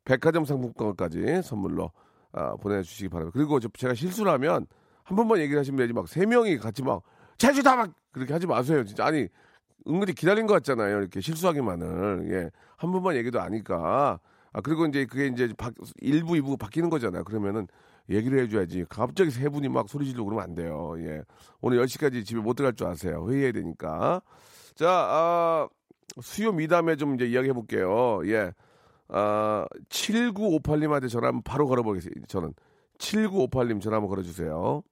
[0.05, 1.93] 백화점 상품권까지 선물로
[2.33, 3.37] 아, 보내주시기 바랍니다.
[3.37, 4.67] 그리고 저- 제가 실수를 하면
[5.05, 7.03] 한 번만 얘기를 하시면 되지 막 세 명이 같이 막
[7.37, 8.83] 제주다 막 그렇게 하지 마세요.
[8.85, 9.29] 진짜 아니
[9.87, 11.01] 은근히 기다린 것 같잖아요.
[11.01, 14.21] 이렇게 실수하기만을 예, 한 번만 얘기도 아니까.
[14.55, 17.25] 아 그리고 이제 그게 이제 바, 일부 이부 바뀌는 거잖아요.
[17.25, 17.69] 그러면은
[18.09, 18.87] 얘기를 해줘야지.
[18.89, 20.95] 갑자기 세 분이 막 소리 지르고 그러면 안 돼요.
[21.01, 21.23] 예,
[21.61, 23.27] 오늘 10시까지 집에 못 들어갈 줄 아세요.
[23.29, 24.23] 회의해야 되니까.
[24.75, 25.69] 자, 아,
[26.21, 28.21] 수요 미담에 좀 이제 이야기 해 볼게요.
[28.27, 28.53] 예.
[29.09, 32.27] 아, 7958님한테 전화 한번 바로 걸어보겠습니다.
[32.27, 32.55] 저는
[32.99, 34.83] 7958님 전화 한번 걸어주세요.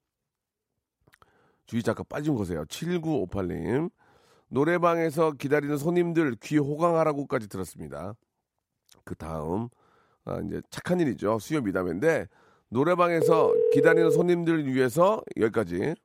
[1.65, 2.63] 주의 작가 빠진 거세요.
[2.65, 3.89] 7958님.
[4.49, 8.13] 노래방에서 기다리는 손님들 귀 호강하라고까지 들었습니다.
[9.03, 9.69] 그 다음,
[10.23, 11.39] 아, 이제 착한 일이죠.
[11.39, 12.27] 수요 미담인데,
[12.69, 15.95] 노래방에서 기다리는 손님들을 위해서 여기까지.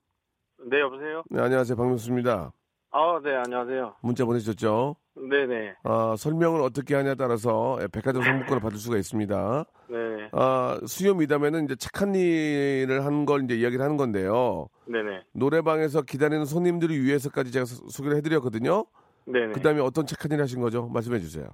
[0.67, 1.23] 네, 여보세요?
[1.31, 1.77] 네, 안녕하세요.
[1.77, 2.53] 박명수입니다.
[2.93, 3.95] 아, 네, 안녕하세요.
[4.03, 4.97] 문자 보내주셨죠?
[5.15, 5.75] 네네.
[5.85, 9.65] 아, 설명을 어떻게 하냐에 따라서 예, 백화점 상품권을 받을 수가 있습니다.
[9.89, 14.69] 네, 아, 수요 미담에는 이제 착한 일을 한 걸 이제 이야기를 하는 건데요.
[14.87, 15.23] 네네.
[15.35, 18.87] 노래방에서 기다리는 손님들을 위해서까지 제가 소- 소개를 해드렸거든요.
[19.27, 19.53] 네네.
[19.53, 20.89] 그 다음에 어떤 착한 일 하신 거죠?
[20.89, 21.47] 말씀해 주세요.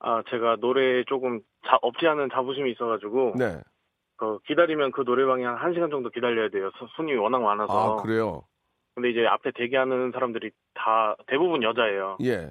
[0.00, 3.60] 아, 제가 노래에 조금 자, 없지 않은 자부심이 있어가지고, 네.
[4.18, 6.70] 그 기다리면 그 노래방에 한 1시간 정도 기다려야 돼요.
[6.78, 7.98] 소- 손님이 워낙 많아서.
[7.98, 8.42] 아, 그래요?
[8.96, 12.16] 근데 이제 앞에 대기하는 사람들이 다 대부분 여자예요.
[12.22, 12.50] 예.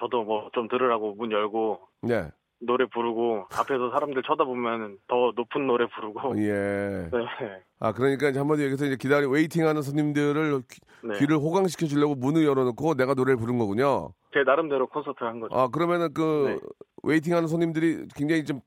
[0.00, 2.30] 저도 뭐 좀 들으라고 문 열고, 네.
[2.58, 6.38] 노래 부르고, 앞에서 사람들 쳐다보면 더 높은 노래 부르고.
[6.38, 7.10] 예.
[7.12, 7.62] 네.
[7.80, 11.18] 아, 그러니까 이제 한마디로 얘기해서 이제 기다리, waiting 하는 손님들을 귀, 네.
[11.18, 14.08] 귀를 호강시켜 주려고 문을 열어놓고 내가 노래를 부른 거군요.
[14.32, 15.54] 제 나름대로 콘서트를 한 거죠.
[15.54, 16.68] 아, 그러면은 그 네.
[17.02, 18.60] waiting 하는 손님들이 굉장히 좀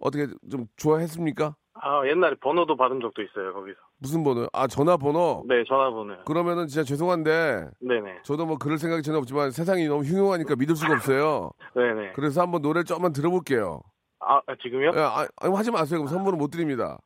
[0.00, 1.54] 어떻게 좀 좋아했습니까?
[1.88, 3.78] 아, 옛날에 번호도 받은 적도 있어요, 거기서.
[3.98, 4.48] 무슨 번호요?
[4.52, 5.44] 아, 전화번호?
[5.46, 6.24] 네, 전화번호요.
[6.24, 8.18] 그러면은 진짜 죄송한데 네네.
[8.24, 11.50] 저도 뭐 그럴 생각이 전혀 없지만 세상이 너무 흉흉하니까 믿을 수가 없어요.
[11.76, 12.12] 네네.
[12.14, 13.80] 그래서 한번 노래를 조금만 들어볼게요.
[14.18, 14.92] 아, 아, 지금요?
[14.96, 16.00] 예, 아, 아니, 하지 마세요.
[16.00, 16.98] 그럼 선물은 못 드립니다.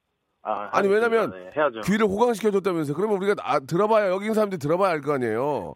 [0.43, 1.07] 아, 아니, 알겠습니다.
[1.07, 1.81] 왜냐면 네, 해야죠.
[1.83, 2.97] 귀를 호강시켜줬다면서요.
[2.97, 5.75] 그러면 우리가 아, 들어봐야 여기 있는 사람들이 들어봐야 알 거 아니에요.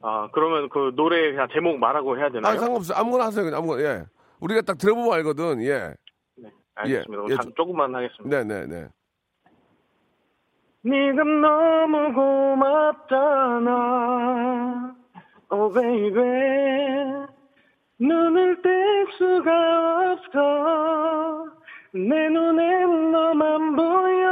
[0.00, 2.52] 아, 그러면 그 노래 그냥 제목 말하고 해야 되나요?
[2.54, 2.98] 아 상관없어요.
[2.98, 3.44] 아무거나 하세요.
[3.44, 3.82] 그냥 아무거나.
[3.82, 4.04] 예.
[4.40, 5.62] 우리가 딱 들어보면 알거든.
[5.62, 5.94] 예.
[6.76, 7.24] 네, 알겠습니다.
[7.30, 8.42] 예, 자, 좀- 조금만 하겠습니다.
[8.42, 8.88] 네네네.
[10.86, 13.70] 네가 너무 고맙잖아
[15.50, 17.26] Oh baby
[17.98, 21.46] 눈을 뗄 수가 없어
[21.92, 24.24] 내 눈엔 너만 보여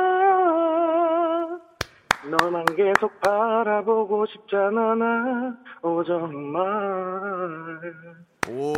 [2.39, 6.63] 너만 계속 바라보고 싶잖아 나 오, 정말
[8.51, 8.75] 오,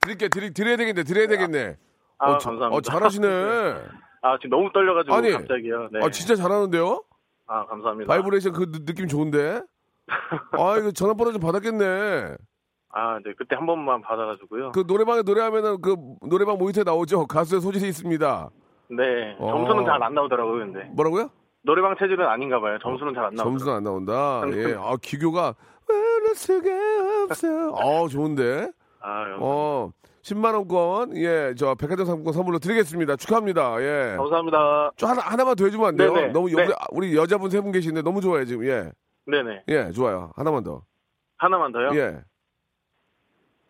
[0.00, 1.76] 드릴게, 드리, 드려야 되겠네, 드려야 되겠네.
[2.18, 3.28] 아 어, 자- 감사합니다 어, 잘하시네.
[4.22, 6.00] 아 지금 너무 떨려가지고 아니, 갑자기요 네.
[6.02, 7.02] 아, 진짜 잘하는데요?
[7.46, 9.62] 아 감사합니다 바이브레이션 그 느- 느낌 좋은데?
[10.52, 12.36] 아, 이거 전화번호 좀 받았겠네.
[12.96, 14.72] 아, 네, 그때 한 번만 받아가지고요.
[14.72, 15.96] 그 노래방에 노래하면은 그
[16.28, 17.26] 노래방 모니터에 나오죠?
[17.26, 18.50] 가수의 소질이 있습니다.
[18.90, 19.50] 네, 어.
[19.50, 20.84] 점수는 잘 안 나오더라고요, 근데.
[20.92, 21.30] 뭐라고요?
[21.62, 22.78] 노래방 체질은 아닌가 봐요.
[22.82, 23.50] 점수는 잘 안 나오고.
[23.50, 24.42] 점수는 안 나온다.
[24.52, 24.74] 예.
[24.78, 25.54] 아, 기교가
[25.88, 26.70] 왜럴 수가
[27.24, 27.74] 없어.
[27.74, 28.70] 아, 좋은데?
[29.00, 29.90] 아, 어,
[30.24, 33.16] 10만 원권, 예, 저 백화점 상품권 선물로 드리겠습니다.
[33.16, 33.76] 축하합니다.
[33.82, 34.16] 예.
[34.16, 34.92] 감사합니다.
[34.96, 36.14] 좀 하나, 하나만 더 해주면 안 돼요?
[36.14, 36.28] 네네.
[36.32, 36.54] 너무, 네.
[36.64, 38.64] 우리, 우리 여자분 세 분 계신데 너무 좋아요, 지금.
[38.66, 38.90] 예.
[39.26, 39.64] 네네.
[39.68, 40.30] 예, 좋아요.
[40.34, 40.82] 하나만 더.
[41.36, 41.90] 하나만 더요?
[41.94, 42.20] 예.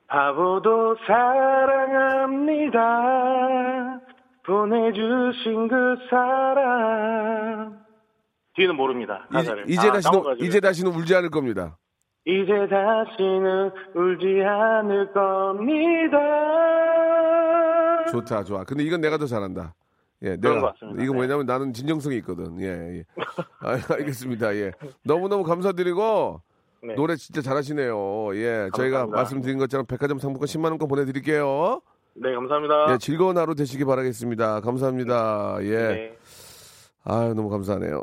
[0.07, 2.81] 바보도 사랑합니다.
[4.47, 7.83] 보내주신 그 사람.
[8.55, 9.27] 뒤는 모릅니다.
[9.33, 9.65] 가사를.
[9.65, 10.45] 이제, 이제 아, 다시는, 까먹어가지고.
[10.47, 11.77] 이제 다시는 울지 않을 겁니다.
[12.27, 16.19] 이제 다시는 울지 않을 겁니다.
[18.11, 18.65] 좋다, 좋아.
[18.65, 19.75] 근데 이건 내가 더 잘한다.
[20.23, 20.73] 예, 내가.
[20.81, 21.07] 이거 네.
[21.09, 22.59] 뭐냐면 나는 진정성이 있거든.
[22.61, 23.05] 예, 예.
[23.61, 24.55] 아, 알겠습니다.
[24.57, 24.73] 예.
[25.05, 26.41] 너무 너무 감사드리고,
[26.83, 26.95] 네.
[26.95, 28.35] 노래 진짜 잘하시네요.
[28.37, 28.71] 예.
[28.75, 29.17] 저희가 감사합니다.
[29.17, 31.83] 말씀드린 것처럼 백화점 상품권 10만 원권 보내드릴게요.
[32.15, 32.93] 네, 감사합니다.
[32.93, 34.61] 예, 즐거운 하루 되시기 바라겠습니다.
[34.61, 35.59] 감사합니다.
[35.63, 35.77] 예.
[35.77, 36.17] 네.
[37.05, 38.01] 아유, 너무 감사하네요.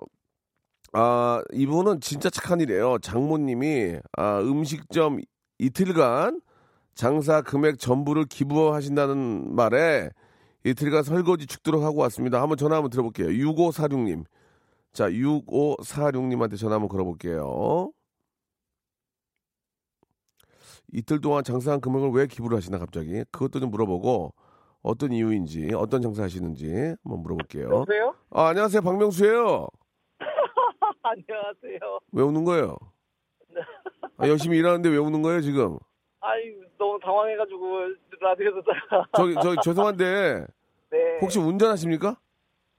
[0.93, 2.97] 아, 이분은 진짜 착한 일이에요.
[2.99, 5.19] 장모님이, 아, 음식점
[5.59, 6.41] 이틀간
[6.95, 10.09] 장사 금액 전부를 기부하신다는 말에
[10.65, 12.41] 이틀간 설거지 죽도록 하고 왔습니다.
[12.41, 13.27] 한번 전화 한번 들어볼게요.
[13.27, 14.25] 6546님.
[14.91, 17.91] 자, 6546님한테 전화 한번 걸어볼게요.
[20.93, 24.33] 이틀 동안 장사한 금액을 왜 기부를 하시나 갑자기 그것도 좀 물어보고
[24.81, 27.69] 어떤 이유인지 어떤 장사 하시는지 한번 물어볼게요.
[27.69, 28.13] 여보세요?
[28.31, 28.81] 아, 안녕하세요.
[28.81, 29.67] 박명수예요.
[31.03, 31.99] 안녕하세요.
[32.11, 32.77] 왜 우는 거예요?
[34.17, 35.77] 아, 열심히 일하는데 왜 우는 거예요, 지금?
[36.19, 37.79] 아이 너무 당황해가지고
[38.19, 40.45] 라디오 듣다가 저기, 저 죄송한데
[40.91, 40.97] 네.
[41.21, 42.15] 혹시 운전하십니까?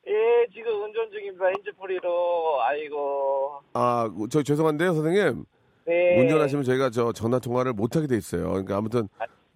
[0.07, 0.13] 예
[0.53, 1.47] 지금 운전 중입니다.
[1.47, 5.45] 핸즈프리로 아이고 아, 저 죄송한데요, 선생님.
[5.87, 6.21] 네.
[6.21, 8.49] 운전하시면 저희가 저 전화 통화를 못 하게 돼 있어요.
[8.51, 9.09] 그러니까 아무튼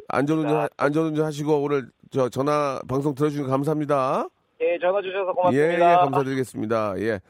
[0.08, 4.28] 안전운전 하- 안전운전 하시고 오늘 저 전화 방송 들어주셔서 감사합니다.
[4.60, 5.90] 예 전화 주셔서 예, 고맙습니다.
[5.92, 6.94] 예, 감사드리겠습니다.
[6.98, 7.20] 예.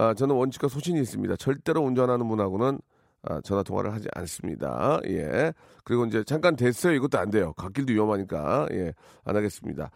[0.00, 1.36] 아, 저는 원칙과 소신이 있습니다.
[1.36, 2.80] 절대로 운전하는 분하고는
[3.22, 4.98] 아, 전화 통화를 하지 않습니다.
[5.08, 5.52] 예.
[5.84, 6.94] 그리고 이제 잠깐 됐어요.
[6.94, 7.52] 이것도 안 돼요.
[7.52, 8.66] 갓길도 위험하니까.
[8.72, 8.94] 예.
[9.24, 9.90] 안 하겠습니다.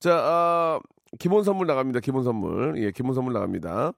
[0.00, 0.80] 자, 아,
[1.18, 2.00] 기본 선물 나갑니다.
[2.00, 2.82] 기본 선물.
[2.82, 3.92] 예, 기본 선물 나갑니다.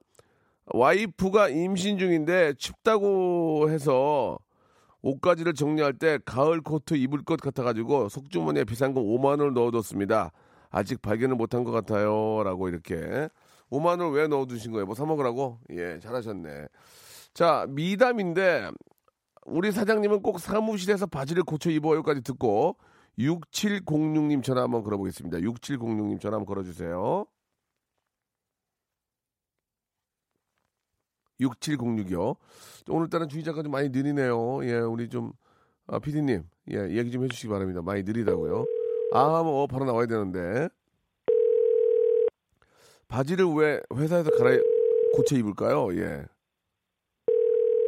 [0.65, 4.37] 와이프가 임신 중인데 춥다고 해서
[5.01, 10.33] 옷가지를 정리할 때 가을 코트 입을 것 같아가지고 속주머니에 비상금 5만 원을 넣어뒀습니다.
[10.69, 12.43] 아직 발견을 못한 것 같아요.
[12.43, 13.29] 라고 이렇게
[13.71, 14.85] 5만 원을 왜 넣어두신 거예요?
[14.85, 15.59] 뭐 사먹으라고?
[15.71, 16.67] 예, 잘하셨네.
[17.33, 18.71] 자, 미담인데
[19.45, 22.77] 우리 사장님은 꼭 사무실에서 바지를 고쳐 입어요까지 듣고
[23.19, 25.39] 6706님 전화 한번 걸어보겠습니다.
[25.39, 27.25] 6706님 전화 한번 걸어주세요.
[31.39, 32.35] 6706이요.
[32.89, 34.65] 오늘따라 주의 자가 좀 많이 느리네요.
[34.65, 35.33] 예, 우리 좀,
[35.87, 37.81] 아, 피디님, 예, 얘기 좀 해주시기 바랍니다.
[37.81, 38.65] 많이 느리다고요.
[39.13, 40.69] 아, 뭐, 바로 나와야 되는데.
[43.07, 44.51] 바지를 왜 회사에서 갈아,
[45.15, 45.87] 고쳐 입을까요?
[45.95, 46.25] 예.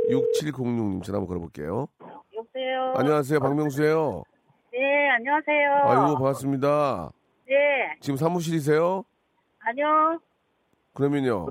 [0.10, 1.88] 6706님 전화 한번 걸어볼게요.
[2.36, 2.94] 여보세요.
[2.96, 3.40] 안녕하세요.
[3.40, 4.24] 박명수예요
[4.72, 5.74] 네, 안녕하세요.
[5.84, 7.12] 아이고, 반갑습니다.
[7.48, 7.54] 네,
[8.00, 9.04] 지금 사무실이세요?
[9.60, 10.20] 아니요.
[10.94, 11.48] 그러면요.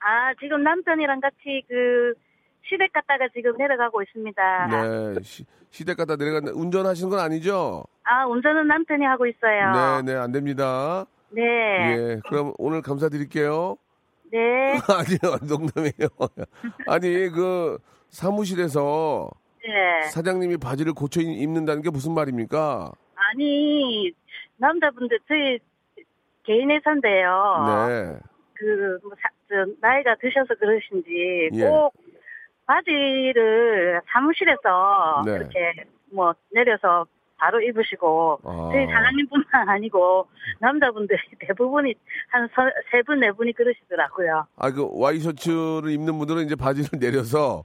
[0.00, 2.14] 아, 지금 남편이랑 같이 그
[2.68, 4.66] 시댁 갔다가 지금 내려가고 있습니다.
[4.68, 5.22] 네.
[5.22, 6.52] 시, 시댁 갔다 내려간다.
[6.54, 7.84] 운전하시는 건 아니죠?
[8.04, 10.02] 아, 운전은 남편이 하고 있어요.
[10.02, 11.04] 네, 네, 안 됩니다.
[11.30, 11.42] 네.
[11.42, 13.76] 예, 그럼 오늘 감사드릴게요.
[14.30, 14.38] 네.
[14.88, 16.08] 아니요, 농담이에요.
[16.86, 17.78] 아니, 그,
[18.10, 19.30] 사무실에서
[19.62, 20.02] 네.
[20.10, 22.90] 사장님이 바지를 고쳐 입- 입는다는 게 무슨 말입니까?
[23.14, 24.12] 아니,
[24.56, 25.58] 남자분들 저희
[26.44, 27.64] 개인 회사인데요.
[27.88, 28.18] 네.
[28.54, 31.64] 그, 뭐 사- 저, 나이가 드셔서 그러신지 예.
[31.68, 31.92] 꼭
[32.66, 35.32] 바지를 사무실에서 네.
[35.36, 37.06] 이렇게 뭐 내려서
[37.38, 38.70] 바로 입으시고 아.
[38.72, 40.26] 저희 사장님뿐만 아니고
[40.60, 41.94] 남자분들이 대부분이
[42.30, 42.48] 한
[42.90, 44.46] 세 분 네 분이 그러시더라고요.
[44.56, 47.64] 아, 그 와이셔츠를 입는 분들은 이제 바지를 내려서,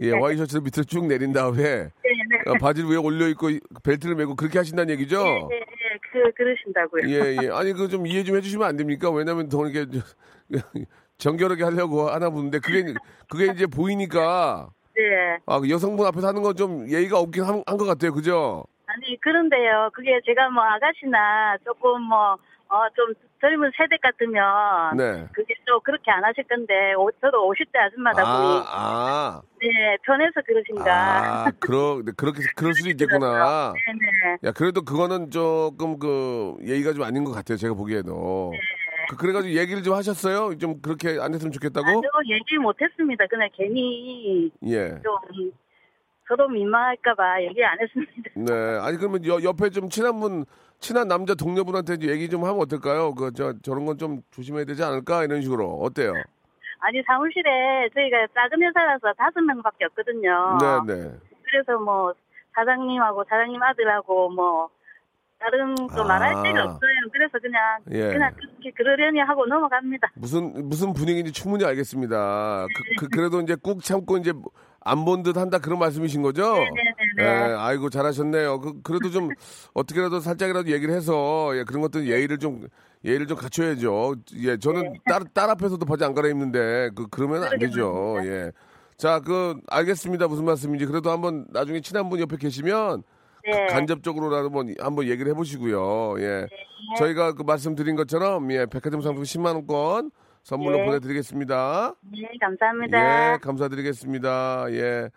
[0.00, 0.18] 예, 네.
[0.18, 2.50] 와이셔츠를 밑으로 쭉 내린 다음에 네, 네.
[2.50, 3.48] 어, 바지를 위에 올려 입고
[3.84, 5.22] 벨트를 메고 그렇게 하신다는 얘기죠?
[5.22, 5.64] 네, 네, 네.
[6.12, 7.08] 그 그러신다고요.
[7.08, 7.50] 예, 예.
[7.52, 9.10] 아니, 그 좀 이해 좀 해주시면 안 됩니까?
[9.10, 10.00] 왜냐면 더 이렇게
[11.18, 12.94] 정결하게 하려고 하나 보는데 그게,
[13.30, 15.38] 그게 이제 보이니까 네.
[15.46, 18.12] 아, 그 여성분 앞에서 하는 건 좀 예의가 없긴 한 것 같아요.
[18.12, 18.64] 그죠?
[18.94, 19.90] 아니 그런데요.
[19.94, 22.36] 그게 제가 뭐 아가씨나 조금 뭐
[22.74, 25.28] 어 좀 젊은 세대 같으면 네.
[25.34, 29.42] 그게 또 그렇게 안 하실 건데 오- 저도 50대 아줌마다 보니 아, 아.
[29.60, 30.90] 네 편해서 그러신가.
[30.90, 33.74] 아, 그러, 그렇게, 그럴 수도 있겠구나.
[33.74, 34.38] 네네.
[34.44, 37.58] 야, 그래도 그거는 조금 그 예의가 좀 아닌 것 같아요.
[37.58, 38.52] 제가 보기에도.
[39.10, 40.56] 그, 그래가지고 얘기를 좀 하셨어요?
[40.56, 41.86] 좀 그렇게 안 했으면 좋겠다고?
[41.86, 42.00] 아니요
[42.30, 43.26] 얘기 못했습니다.
[43.26, 44.94] 그냥 괜히 예.
[45.02, 45.52] 좀
[46.32, 48.12] 저도 민망할까봐 얘기 안 했습니다.
[48.34, 48.78] 네.
[48.80, 50.44] 아니, 그러면 여, 옆에 좀 친한 분,
[50.78, 53.14] 친한 남자 동료분한테 얘기 좀 하면 어떨까요?
[53.14, 55.24] 그, 저, 저런 건 좀 조심해야 되지 않을까?
[55.24, 55.68] 이런 식으로.
[55.82, 56.14] 어때요?
[56.84, 60.58] 아니 사무실에 저희가 작은 회사라서 다섯 명 밖에 없거든요.
[60.86, 61.10] 네, 네.
[61.44, 62.12] 그래서 뭐
[62.56, 64.68] 사장님하고 사장님 아들하고 뭐
[65.38, 66.04] 다른 또 아.
[66.04, 66.90] 말할 데가 없어요.
[67.12, 68.12] 그래서 그냥 예.
[68.12, 70.10] 그냥 그렇게 그러려니 하고 넘어갑니다.
[70.16, 72.66] 무슨, 무슨 분위기인지 충분히 알겠습니다.
[72.98, 74.32] 그, 그, 래도 이제 꾹 참고 이제
[74.84, 76.54] 안 본 듯 한다 그런 말씀이신 거죠?
[76.54, 76.72] 네네네.
[77.20, 78.60] 예, 아이고 잘하셨네요.
[78.60, 79.28] 그, 그래도 좀
[79.74, 82.66] 어떻게라도 살짝이라도 얘기를 해서 예, 그런 것들 예의를 좀
[83.04, 84.14] 예의를 좀 갖춰야죠.
[84.38, 88.16] 예, 저는 딸, 딸 앞에서도 바지 안 갈아입는데 그 그러면 안 되죠.
[88.24, 88.50] 예.
[88.96, 90.28] 자, 그 알겠습니다.
[90.28, 93.02] 무슨 말씀인지 그래도 한번 나중에 친한 분 옆에 계시면
[93.44, 93.66] 네.
[93.66, 96.14] 간접적으로라도 한번, 한번 얘기를 해보시고요.
[96.20, 96.46] 예.
[96.98, 100.10] 저희가 그 말씀드린 것처럼 예, 백화점 상품 10만 원권
[100.42, 100.84] 선물로 네.
[100.86, 101.94] 보내드리겠습니다.
[102.12, 103.32] 네, 감사합니다.
[103.34, 104.66] 예, 감사드리겠습니다.
[104.70, 105.10] 예.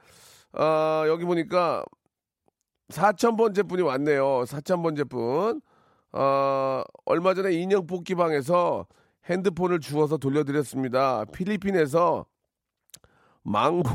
[0.54, 1.84] 아, 여기 보니까
[2.90, 4.44] 4,000번째 분이 왔네요.
[4.44, 5.62] 4,000번째 분.
[6.12, 8.86] 어, 얼마 전에 인형 뽑기 방에서
[9.30, 11.26] 핸드폰을 주워서 돌려드렸습니다.
[11.26, 12.26] 필리핀에서
[13.42, 13.90] 망고,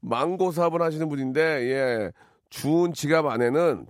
[0.00, 2.12] 망고 사업을 하시는 분인데, 예.
[2.50, 3.86] 주운 지갑 안에는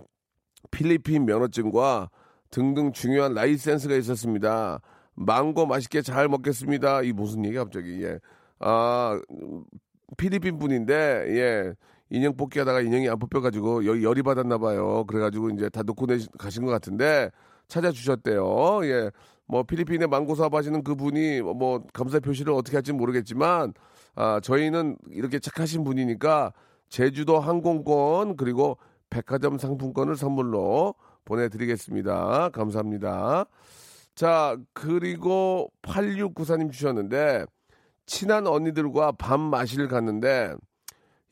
[0.71, 2.09] 필리핀 면허증과
[2.49, 4.79] 등등 중요한 라이센스가 있었습니다.
[5.17, 7.01] 망고 맛있게 잘 먹겠습니다.
[7.01, 8.19] 이 무슨 얘기 갑자기, 예.
[8.59, 9.19] 아,
[10.15, 11.73] 필리핀 분인데, 예.
[12.09, 15.03] 인형 뽑기 하다가 인형이 안 뽑혀 가지고 여, 열이 받았나 봐요.
[15.07, 17.31] 그래 가지고 이제 다 놓고 내, 가신 것 같은데
[17.67, 18.85] 찾아주셨대요.
[18.85, 19.11] 예.
[19.45, 23.73] 뭐 필리핀에 망고 사업 하시는 그분이 뭐 감사 표시를 어떻게 할지 모르겠지만
[24.15, 26.53] 아, 저희는 이렇게 착하신 분이니까
[26.89, 28.77] 제주도 항공권 그리고
[29.09, 32.49] 백화점 상품권을 선물로 보내드리겠습니다.
[32.49, 33.45] 감사합니다.
[34.17, 37.45] 자, 그리고 8694님 주셨는데
[38.07, 40.55] 친한 언니들과 밤 마실 갔는데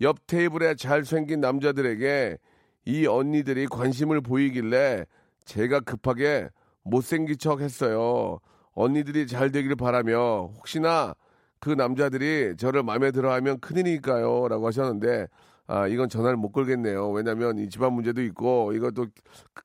[0.01, 2.37] 옆 테이블에 잘생긴 남자들에게
[2.85, 5.05] 이 언니들이 관심을 보이길래
[5.45, 6.49] 제가 급하게
[6.83, 8.37] 못생긴 척 했어요.
[8.75, 11.15] 언니들이 잘 되기를 바라며 혹시나
[11.59, 14.47] 그 남자들이 저를 마음에 들어 하면 큰일이니까요.
[14.47, 15.25] 라고 하셨는데
[15.65, 17.09] 아, 이건 전화를 못 걸겠네요.
[17.09, 19.07] 왜냐면 이 집안 문제도 있고 이것도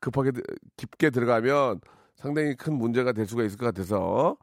[0.00, 0.42] 급하게 드-
[0.78, 1.83] 깊게 들어가면
[2.20, 4.37] 상당히 큰 문제가 될 수가 있을 것 같아서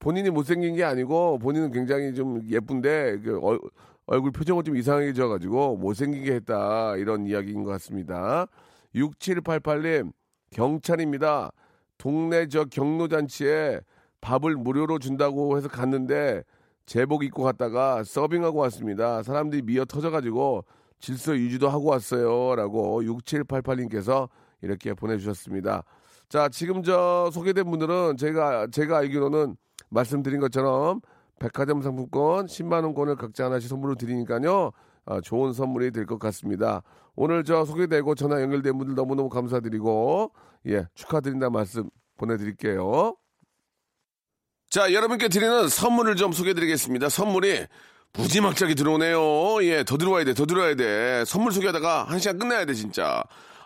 [0.00, 3.58] 본인이 못생긴 게 아니고 본인은 굉장히 좀 예쁜데 그 얼,
[4.04, 8.46] 얼굴 표정을 좀 이상하게 지어가지고 못생기게 했다 이런 이야기인 것 같습니다.
[8.94, 10.12] 6788님
[10.50, 11.52] 경찰입니다.
[11.96, 13.80] 동네 저 경로잔치에
[14.20, 16.42] 밥을 무료로 준다고 해서 갔는데
[16.84, 19.22] 제복 입고 갔다가 서빙하고 왔습니다.
[19.22, 20.66] 사람들이 미어 터져가지고
[20.98, 22.56] 질서 유지도 하고 왔어요.
[22.56, 24.28] 라고 6788님께서
[24.60, 25.84] 이렇게 보내주셨습니다.
[26.32, 29.54] 자, 지금 저 소개된 분들은 제가, 제가 알기로는
[29.90, 31.02] 말씀드린 것처럼
[31.38, 34.70] 백화점 상품권 10만원권을 각자 하나씩 선물로 드리니까요.
[35.04, 36.82] 아, 좋은 선물이 될 것 같습니다.
[37.16, 40.32] 오늘 저 소개되고 전화 연결된 분들 너무너무 감사드리고,
[40.68, 43.14] 예, 축하드린다 말씀 보내드릴게요.
[44.70, 47.10] 자, 여러분께 드리는 선물을 좀 소개해드리겠습니다.
[47.10, 47.66] 선물이
[48.14, 49.62] 무지막지하게 들어오네요.
[49.64, 51.26] 예, 더 들어와야 돼, 더 들어와야 돼.
[51.26, 53.22] 선물 소개하다가 한 시간 끝나야 돼, 진짜.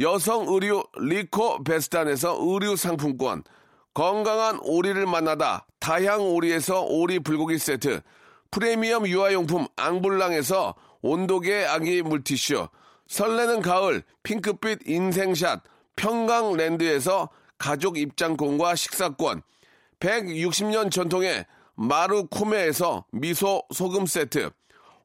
[0.00, 3.44] 여성 의류 리코 베스탄에서 의류 상품권,
[3.94, 8.00] 건강한 오리를 만나다 다향 오리에서 오리 불고기 세트,
[8.50, 12.68] 프리미엄 유아용품 앙블랑에서 온도계 아기 물티슈,
[13.08, 15.62] 설레는 가을 핑크빛 인생샷
[15.96, 17.28] 평강랜드에서
[17.58, 19.42] 가족 입장권과 식사권,
[20.00, 24.50] 160년 전통의 마루코메에서 미소 소금 세트,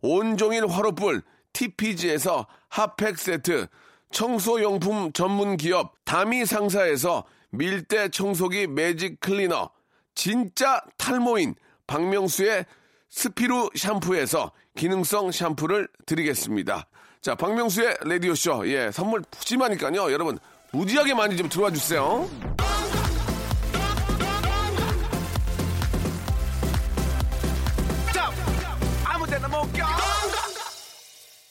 [0.02, 1.24] 온종일 화로불
[1.54, 3.68] TPG에서 핫팩 세트,
[4.12, 9.70] 청소용품 전문 기업 다미 상사에서 밀대 청소기 매직 클리너,
[10.16, 11.55] 진짜 탈모인
[11.86, 12.66] 박명수의
[13.10, 16.88] 스피루 샴푸에서 기능성 샴푸를 드리겠습니다.
[17.22, 18.70] 자, 박명수의 라디오쇼.
[18.70, 20.12] 예, 선물 푸짐하니까요.
[20.12, 20.38] 여러분,
[20.72, 22.30] 무지하게 많이 좀 들어와 주세요.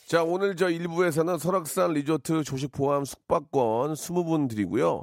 [0.07, 5.03] 자, 오늘 저 1부에서는 설악산 리조트 조식 포함 숙박권 20분 드리고요.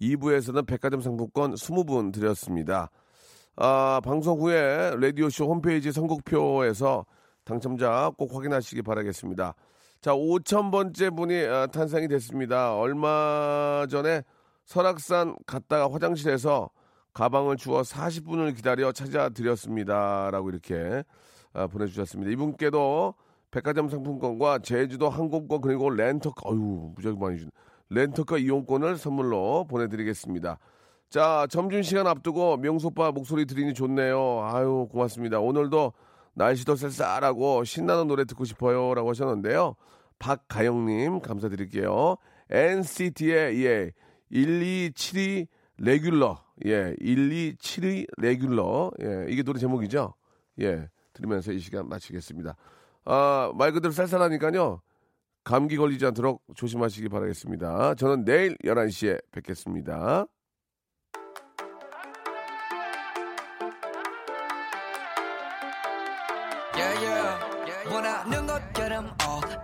[0.00, 2.88] 2부에서는 백화점 상품권 20분 드렸습니다.
[3.56, 7.04] 아, 방송 후에 라디오쇼 홈페이지 선곡표에서
[7.42, 9.56] 당첨자 꼭 확인하시기 바라겠습니다.
[10.00, 12.76] 자, 5천번째 분이 아, 탄생이 됐습니다.
[12.76, 14.22] 얼마 전에
[14.66, 16.70] 설악산 갔다가 화장실에서
[17.12, 20.30] 가방을 주워 40분을 기다려 찾아드렸습니다.
[20.30, 21.02] 라고 이렇게
[21.54, 22.30] 아, 보내주셨습니다.
[22.30, 23.14] 이분께도
[23.54, 27.52] 백화점 상품권과 제주도 항공권 그리고 렌터카 어유 무지하게 많이 준
[27.88, 30.58] 렌터카 이용권을 선물로 보내드리겠습니다.
[31.08, 34.40] 자 점심 시간 앞두고 명소빠 목소리 들으니 좋네요.
[34.42, 35.38] 아유 고맙습니다.
[35.38, 35.92] 오늘도
[36.34, 39.76] 날씨도 쌀쌀하고 신나는 노래 듣고 싶어요라고 하셨는데요.
[40.18, 42.16] 박가영님 감사드릴게요.
[42.50, 43.92] NCT의 예
[44.32, 45.46] 1272
[45.78, 50.14] 레귤러 예 1272 레귤러 예 이게 노래 제목이죠.
[50.60, 52.56] 예 들으면서 이 시간 마치겠습니다.
[53.04, 54.80] 아, 말 그대로 쌀쌀하니까요.
[55.44, 57.94] 감기 걸리지 않도록 조심하시기 바라겠습니다.
[57.96, 60.26] 저는 내일 11시에 뵙겠습니다.